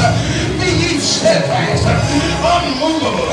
be 0.59 0.71
ye 0.75 0.99
steadfast, 0.99 1.87
unmovable, 1.87 3.31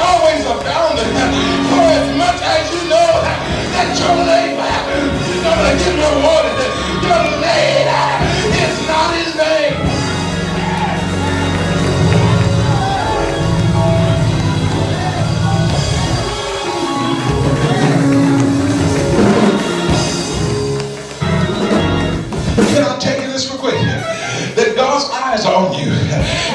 always 0.00 0.44
abounding. 0.48 1.47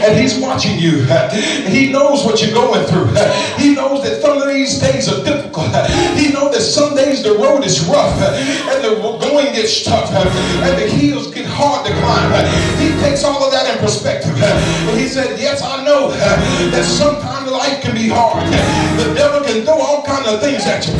And 0.03 0.19
He's 0.19 0.37
watching 0.37 0.77
you. 0.77 1.03
He 1.67 1.91
knows 1.91 2.25
what 2.25 2.41
you're 2.41 2.53
going 2.53 2.85
through. 2.87 3.07
He 3.57 3.73
knows 3.73 4.03
that 4.03 4.21
some 4.21 4.41
of 4.41 4.47
these 4.47 4.79
days 4.79 5.07
are 5.07 5.23
difficult. 5.23 5.71
He 6.19 6.31
knows 6.31 6.53
that 6.53 6.61
some 6.61 6.95
days 6.95 7.23
the 7.23 7.33
road 7.33 7.63
is 7.63 7.85
rough 7.87 8.19
and 8.19 8.83
the 8.83 8.99
going 8.99 9.53
gets 9.53 9.83
tough 9.83 10.11
and 10.11 10.75
the 10.79 10.87
hills 10.87 11.33
get 11.33 11.45
hard 11.45 11.85
to 11.87 11.93
climb. 11.93 12.29
He 12.79 12.89
takes 13.01 13.23
all 13.23 13.43
of 13.43 13.51
that 13.51 13.71
in 13.71 13.79
perspective. 13.79 14.35
And 14.41 14.99
He 14.99 15.07
said, 15.07 15.39
Yes, 15.39 15.61
I 15.61 15.83
know 15.83 16.11
that 16.11 16.85
sometimes 16.85 17.49
life 17.49 17.81
can 17.81 17.95
be 17.95 18.09
hard. 18.09 18.43
The 18.99 19.13
devil 19.13 19.41
can 19.41 19.63
throw 19.63 19.79
all 19.79 20.03
kinds 20.03 20.27
of 20.27 20.41
things 20.41 20.65
at 20.65 20.85
you. 20.87 20.93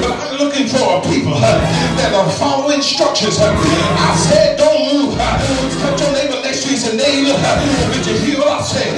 But 0.00 0.16
I'm 0.16 0.38
looking 0.38 0.68
for 0.68 1.02
people 1.04 1.34
that 1.34 2.12
are 2.14 2.30
following 2.32 2.76
instructions. 2.76 3.38
I 3.40 4.16
said, 4.16 4.56
don't 4.58 4.80
move. 4.92 5.18
Touch 5.18 6.00
your 6.00 6.12
neighbor 6.12 6.40
next 6.42 6.55
and 6.68 6.78
say, 6.78 6.96
neighbor, 6.96 7.36
did 7.92 8.06
you 8.06 8.16
hear 8.18 8.38
what 8.38 8.60
I 8.60 8.62
said? 8.62 8.94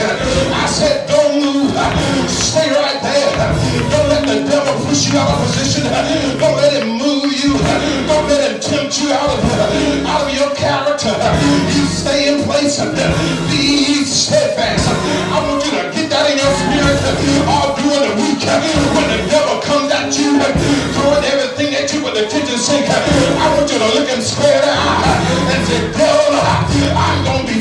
I 0.52 0.66
said, 0.66 1.09
don't 1.09 1.40
move. 1.42 1.70
Stay 2.28 2.70
right 2.70 3.00
there. 3.02 3.28
Don't 3.90 4.09
let 4.09 4.24
the 4.26 4.48
devil 4.48 4.74
push 4.87 5.12
you 5.12 5.18
out 5.18 5.31
of 5.31 5.46
position. 5.46 5.85
Don't 6.38 6.57
let 6.57 6.83
him 6.83 6.96
move 6.96 7.33
you. 7.33 7.52
Don't 8.09 8.28
let 8.28 8.50
him 8.50 8.61
tempt 8.61 9.00
you 9.00 9.12
out 9.12 9.31
of, 9.31 9.44
out 10.07 10.22
of 10.28 10.35
your 10.35 10.54
character. 10.54 11.12
You 11.74 11.85
stay 11.87 12.33
in 12.33 12.44
place. 12.44 12.81
Be 13.50 14.04
steadfast. 14.04 14.97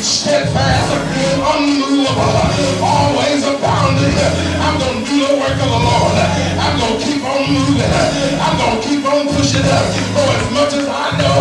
Steadfast, 0.07 0.87
unmovable, 1.35 2.39
always 2.79 3.43
abounding. 3.43 4.15
I'm 4.63 4.79
going 4.79 5.03
to 5.03 5.11
do 5.11 5.17
the 5.27 5.35
work 5.35 5.59
of 5.59 5.67
the 5.67 5.81
Lord. 5.83 6.15
I'm 6.63 6.79
going 6.79 6.95
to 6.95 7.03
keep 7.03 7.23
on 7.27 7.43
moving. 7.43 7.91
I'm 8.39 8.55
going 8.55 8.79
to 8.79 8.87
keep 8.87 9.03
on 9.03 9.27
pushing 9.35 9.67
up. 9.67 9.85
For 10.15 10.27
as 10.31 10.47
much 10.55 10.71
as 10.79 10.87
I 10.87 11.11
know 11.19 11.37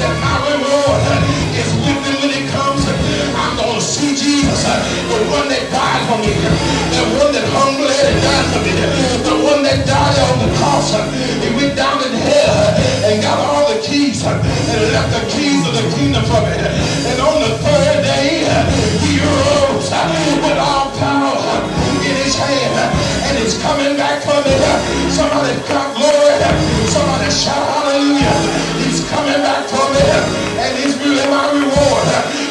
that 0.00 0.14
my 0.16 0.36
reward 0.48 1.04
is 1.60 1.68
with 1.76 2.00
him 2.08 2.16
when 2.24 2.32
it 2.32 2.48
comes, 2.56 2.88
I'm 3.36 3.52
going 3.60 3.76
to 3.76 3.84
see 3.84 4.16
Jesus, 4.16 4.64
the 4.64 5.20
one 5.28 5.52
that 5.52 5.68
died 5.68 6.02
for 6.08 6.16
me, 6.16 6.32
the 6.40 7.04
one 7.20 7.30
that 7.36 7.44
hung 7.52 7.76
bled 7.76 8.00
and 8.00 8.18
died 8.24 8.46
for 8.48 8.60
me, 8.64 9.35
that 9.66 9.82
died 9.82 10.18
on 10.30 10.36
the 10.46 10.50
cross. 10.62 10.94
He 11.42 11.50
went 11.58 11.74
down 11.74 11.98
in 11.98 12.14
hell 12.14 12.70
and 13.10 13.18
got 13.18 13.38
all 13.42 13.66
the 13.66 13.82
keys 13.82 14.22
and 14.22 14.38
left 14.94 15.10
the 15.10 15.22
keys 15.26 15.62
of 15.66 15.74
the 15.74 15.86
kingdom 15.98 16.22
for 16.22 16.38
me. 16.46 16.54
And 16.54 17.18
on 17.18 17.42
the 17.42 17.52
third 17.58 17.98
day, 18.06 18.46
he 19.02 19.18
rose 19.18 19.90
with 19.90 20.58
all 20.62 20.94
power 20.94 21.34
in 22.06 22.14
his 22.14 22.38
hand 22.38 22.94
and 23.26 23.34
he's 23.42 23.58
coming 23.58 23.98
back 23.98 24.22
for 24.22 24.38
me. 24.46 24.54
Somebody 25.10 25.58
clap 25.66 25.90
glory. 25.98 26.38
Somebody 26.86 27.30
shout 27.34 27.58
hallelujah. 27.58 28.38
He's 28.86 29.02
coming 29.10 29.42
back 29.42 29.66
for 29.66 29.86
me 29.90 30.06
and 30.62 30.72
he's 30.78 30.94
really 31.02 31.26
my 31.26 31.50
reward. 31.50 32.06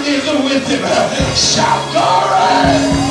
Is 0.06 0.28
with 0.43 0.67
him. 0.67 0.84
Shout 1.34 1.82
glory. 1.91 3.04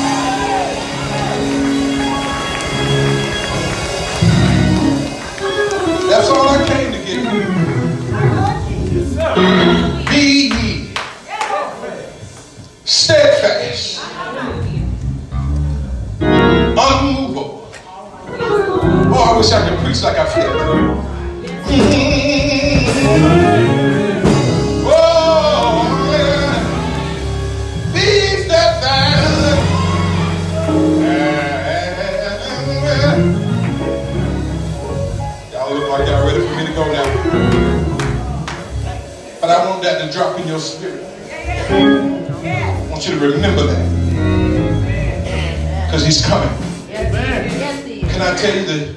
You 43.07 43.19
to 43.19 43.25
remember 43.31 43.63
that. 43.67 43.85
Because 45.85 46.05
he's 46.05 46.25
coming. 46.25 46.49
Can 46.89 48.21
I 48.21 48.35
tell 48.37 48.55
you 48.55 48.65
that 48.65 48.95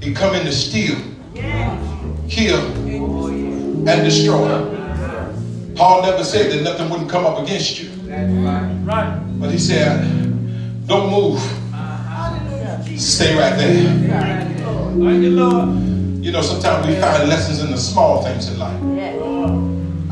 he 0.00 0.12
coming 0.12 0.44
to 0.44 0.52
steal, 0.52 0.96
kill, 2.28 2.60
and 3.88 4.04
destroy. 4.04 4.48
Paul 5.74 6.02
never 6.02 6.22
said 6.22 6.52
that 6.52 6.62
nothing 6.62 6.90
wouldn't 6.90 7.10
come 7.10 7.24
up 7.26 7.38
against 7.42 7.80
you. 7.82 7.90
But 9.40 9.50
he 9.50 9.58
said, 9.58 10.06
don't 10.86 11.10
move. 11.10 11.40
Stay 13.00 13.34
right 13.36 13.56
there. 13.58 13.72
You 16.22 16.32
know, 16.32 16.42
sometimes 16.42 16.86
we 16.86 16.94
find 16.96 17.28
lessons 17.28 17.60
in 17.60 17.70
the 17.70 17.78
small 17.78 18.22
things 18.22 18.48
in 18.48 18.58
life. 18.58 18.80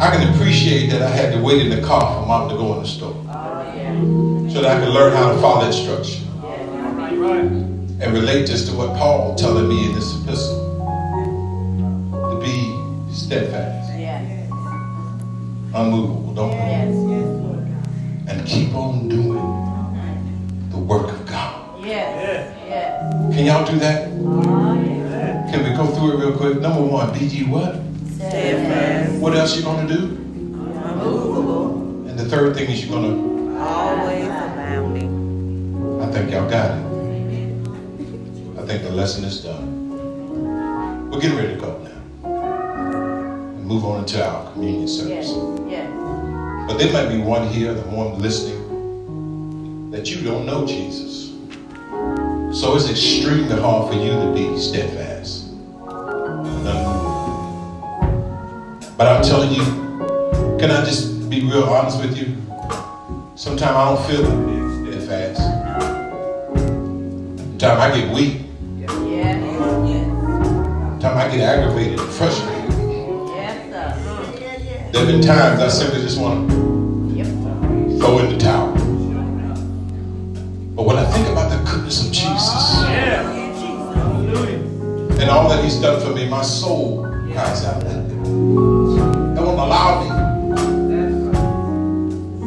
Yes. 0.02 0.14
I 0.14 0.16
can 0.24 0.34
appreciate 0.34 0.88
that 0.90 1.02
I 1.02 1.08
had 1.10 1.32
to 1.32 1.40
wait 1.40 1.62
in 1.64 1.70
the 1.70 1.80
car 1.86 2.00
for 2.20 2.26
mom 2.26 2.48
to 2.50 2.56
go 2.56 2.74
in 2.74 2.82
the 2.82 2.88
store 2.88 3.14
Oh, 3.28 4.48
so 4.52 4.60
that 4.62 4.76
I 4.76 4.84
could 4.84 4.92
learn 4.92 5.12
how 5.14 5.32
to 5.32 5.38
follow 5.40 5.64
instruction 5.64 6.26
Right, 6.40 7.16
right. 7.16 7.44
and 7.44 8.12
relate 8.12 8.46
this 8.48 8.68
to 8.68 8.74
what 8.76 8.96
Paul 8.96 9.34
telling 9.36 9.68
me 9.68 9.86
in 9.86 9.94
this 9.94 10.12
epistle. 10.22 10.58
To 12.10 12.40
be 12.40 13.14
steadfast, 13.14 13.92
Yes. 13.98 14.50
unmovable, 15.74 16.34
don't 16.34 16.50
move, 16.98 18.28
and 18.28 18.46
keep 18.46 18.74
on 18.74 19.08
doing 19.08 20.68
the 20.70 20.78
work 20.78 21.10
of 21.12 21.26
God. 21.26 21.84
Yeah. 21.84 23.30
Can 23.32 23.46
y'all 23.46 23.64
do 23.70 23.78
that? 23.78 24.08
Oh. 24.08 25.48
Can 25.50 25.62
we 25.64 25.76
go 25.76 25.86
through 25.86 26.12
it 26.12 26.16
real 26.26 26.36
quick? 26.36 26.60
Number 26.60 26.82
one, 26.82 27.12
be 27.16 27.24
ye 27.26 27.44
what? 27.44 27.76
What 28.32 29.34
else 29.34 29.54
you 29.58 29.62
gonna 29.62 29.86
do? 29.86 30.04
Unmovable. 30.06 32.08
And 32.08 32.18
the 32.18 32.24
third 32.24 32.56
thing 32.56 32.70
is 32.70 32.82
you're 32.82 32.98
gonna, 32.98 33.30
Always 33.62 34.24
abounding. 34.24 36.00
I 36.00 36.06
think 36.10 36.30
y'all 36.30 36.48
got 36.48 36.78
it. 36.78 36.84
I 38.58 38.64
think 38.66 38.84
the 38.84 38.90
lesson 38.90 39.24
is 39.24 39.44
done. 39.44 41.10
We're 41.10 41.20
getting 41.20 41.36
ready 41.36 41.54
to 41.56 41.60
go 41.60 41.78
now. 41.84 42.00
And 43.58 43.66
move 43.66 43.84
on 43.84 43.98
into 44.00 44.26
our 44.26 44.50
communion 44.52 44.86
Yes. 44.88 44.96
service. 44.96 45.34
Yes. 45.68 45.90
But 46.66 46.78
there 46.78 46.90
might 46.90 47.10
be 47.14 47.18
one 47.20 47.48
here, 47.48 47.74
the 47.74 47.82
one 47.82 48.18
listening, 48.18 49.90
that 49.90 50.10
you 50.10 50.22
don't 50.22 50.46
know 50.46 50.64
Jesus. 50.66 51.32
So 52.58 52.76
it's 52.76 52.88
extremely 52.88 53.60
hard 53.60 53.92
for 53.92 53.98
you 54.00 54.12
to 54.12 54.32
be 54.32 54.58
steadfast. 54.58 55.11
But 59.02 59.16
I'm 59.16 59.24
telling 59.24 59.50
you, 59.50 59.64
can 60.60 60.70
I 60.70 60.84
just 60.84 61.28
be 61.28 61.40
real 61.40 61.64
honest 61.64 62.00
with 62.00 62.16
you? 62.16 62.36
Sometimes 63.34 63.76
I 63.76 63.84
don't 63.88 64.06
feel 64.06 64.22
that 64.22 65.02
fast 65.08 65.40
Sometimes 67.50 67.80
I 67.80 68.00
get 68.00 68.14
weak. 68.14 68.42
Sometimes 71.00 71.04
I 71.04 71.36
get 71.36 71.40
aggravated 71.40 71.98
and 71.98 72.10
frustrated. 72.10 72.70
Yes, 73.34 73.72
sir. 73.72 73.90
There 74.92 75.04
have 75.04 75.08
been 75.08 75.20
times 75.20 75.60
I 75.60 75.66
simply 75.66 76.00
just 76.02 76.20
want 76.20 76.48
to 76.48 76.56
Yep. 77.16 77.26
throw 77.98 78.18
in 78.20 78.32
the 78.32 78.38
towel. 78.38 78.70
But 80.76 80.86
when 80.86 80.96
I 80.98 81.04
think 81.06 81.26
about 81.26 81.50
the 81.50 81.58
goodness 81.68 82.06
of 82.06 82.12
Jesus 82.12 82.84
Yeah. 82.84 83.32
And 85.20 85.28
all 85.28 85.48
that 85.48 85.64
He's 85.64 85.80
done 85.80 86.00
for 86.00 86.14
me, 86.14 86.28
my 86.28 86.42
soul 86.42 87.08
cries 87.32 87.64
out. 87.64 88.01
It 88.32 89.40
won't 89.40 89.58
allow 89.58 90.00
me 90.02 90.08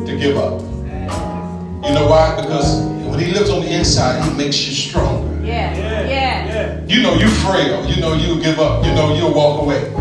to 0.06 0.18
give 0.18 0.38
up. 0.38 0.62
You 1.86 1.94
know 1.94 2.08
why? 2.08 2.36
Because 2.42 2.82
when 2.82 3.20
He 3.20 3.32
lives 3.32 3.50
on 3.50 3.62
the 3.62 3.72
inside, 3.72 4.24
He 4.24 4.32
makes 4.36 4.58
you 4.66 4.74
stronger. 4.74 5.46
Yes. 5.46 5.78
Yeah. 5.78 6.48
Yeah. 6.48 6.82
You 6.88 7.02
know 7.04 7.14
you 7.14 7.28
frail. 7.28 7.86
You 7.88 8.02
know 8.02 8.14
you'll 8.14 8.42
give 8.42 8.60
up. 8.60 8.84
You 8.84 8.94
know 8.94 9.14
you'll 9.16 9.34
walk 9.34 9.62
away. 9.62 9.92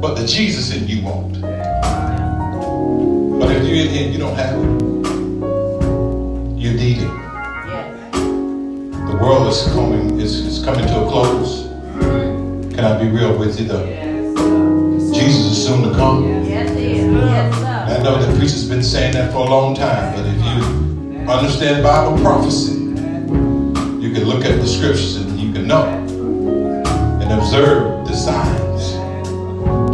But 0.00 0.14
the 0.16 0.26
Jesus 0.26 0.70
in 0.74 0.86
you 0.86 1.02
won't. 1.02 1.40
But 3.40 3.50
if 3.56 3.62
you're 3.66 3.76
in 3.76 3.88
here 3.88 4.10
you 4.10 4.18
don't 4.18 4.36
have 4.36 4.58
it, 4.58 4.80
you 6.60 6.72
need 6.72 6.98
it. 6.98 7.10
Yes. 7.66 8.12
The 8.12 9.16
world 9.20 9.46
is 9.48 9.62
coming 9.72 10.20
is, 10.20 10.34
is 10.40 10.62
coming 10.64 10.86
to 10.86 11.04
a 11.04 11.08
close. 11.08 11.62
Mm-hmm. 11.64 12.70
Can 12.72 12.84
I 12.84 12.98
be 13.02 13.08
real 13.08 13.38
with 13.38 13.58
you? 13.58 13.66
The 13.66 14.09
Jesus 15.20 15.52
is 15.52 15.66
soon 15.66 15.82
to 15.82 15.90
come. 15.94 16.24
Yes, 16.46 16.70
it 16.70 16.78
is. 16.78 17.12
Yes, 17.12 17.54
sir. 17.56 17.98
I 17.98 18.02
know 18.02 18.18
that 18.22 18.38
preachers 18.38 18.66
been 18.66 18.82
saying 18.82 19.12
that 19.12 19.32
for 19.32 19.46
a 19.46 19.50
long 19.50 19.74
time, 19.74 20.14
but 20.16 20.24
if 20.26 20.36
you 20.42 21.28
understand 21.28 21.82
Bible 21.82 22.18
prophecy, 22.22 22.72
you 22.72 24.14
can 24.14 24.24
look 24.24 24.46
at 24.46 24.58
the 24.60 24.66
scriptures 24.66 25.16
and 25.16 25.38
you 25.38 25.52
can 25.52 25.66
know 25.66 25.84
and 27.20 27.32
observe 27.32 28.06
the 28.08 28.14
signs 28.16 28.94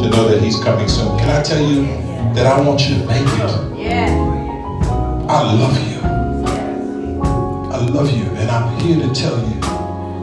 to 0.01 0.09
know 0.11 0.29
that 0.29 0.41
He's 0.41 0.63
coming 0.63 0.89
soon. 0.89 1.19
Can 1.19 1.29
I 1.29 1.43
tell 1.43 1.61
you 1.61 1.87
that 2.35 2.47
I 2.47 2.61
want 2.61 2.89
you 2.89 2.95
to 2.95 3.05
make 3.07 3.23
it? 3.23 3.27
I 5.29 5.43
love 5.55 5.77
you. 5.91 6.01
I 7.73 7.79
love 7.85 8.11
you, 8.17 8.25
and 8.37 8.49
I'm 8.49 8.79
here 8.79 9.01
to 9.05 9.13
tell 9.13 9.37
you 9.37 9.61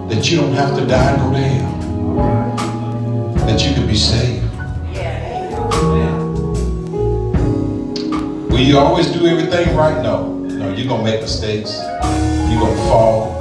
that 0.08 0.32
you 0.32 0.38
don't 0.38 0.54
have 0.54 0.78
to 0.78 0.86
die 0.86 1.12
and 1.12 1.22
go 1.22 1.32
to 1.34 1.40
hell. 1.40 1.74
That 3.48 3.66
you 3.66 3.74
can 3.74 3.86
be 3.86 3.96
saved. 3.96 4.43
Will 8.54 8.60
you 8.60 8.78
always 8.78 9.08
do 9.08 9.26
everything 9.26 9.76
right? 9.76 10.00
No. 10.04 10.28
No, 10.28 10.72
you're 10.76 10.88
gonna 10.88 11.04
make 11.04 11.22
mistakes. 11.22 11.74
You're 11.74 12.62
gonna 12.62 12.76
fall. 12.86 13.34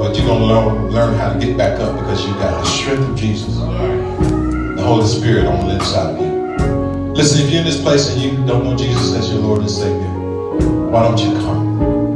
But 0.00 0.16
you're 0.16 0.26
gonna 0.26 0.44
learn 0.44 0.90
learn 0.90 1.14
how 1.14 1.32
to 1.32 1.38
get 1.38 1.56
back 1.56 1.78
up 1.78 1.96
because 2.00 2.26
you 2.26 2.34
got 2.34 2.64
the 2.64 2.64
strength 2.68 3.08
of 3.08 3.16
Jesus. 3.16 3.54
The 3.54 4.82
Holy 4.82 5.06
Spirit 5.06 5.46
on 5.46 5.68
the 5.68 5.76
inside 5.76 6.16
of 6.16 6.20
you. 6.20 7.14
Listen, 7.14 7.46
if 7.46 7.52
you're 7.52 7.60
in 7.60 7.64
this 7.64 7.80
place 7.80 8.12
and 8.12 8.20
you 8.20 8.32
don't 8.44 8.64
know 8.64 8.76
Jesus 8.76 9.14
as 9.14 9.32
your 9.32 9.40
Lord 9.40 9.60
and 9.60 9.70
Savior, 9.70 10.10
why 10.90 11.04
don't 11.04 11.20
you 11.20 11.30
come 11.42 11.63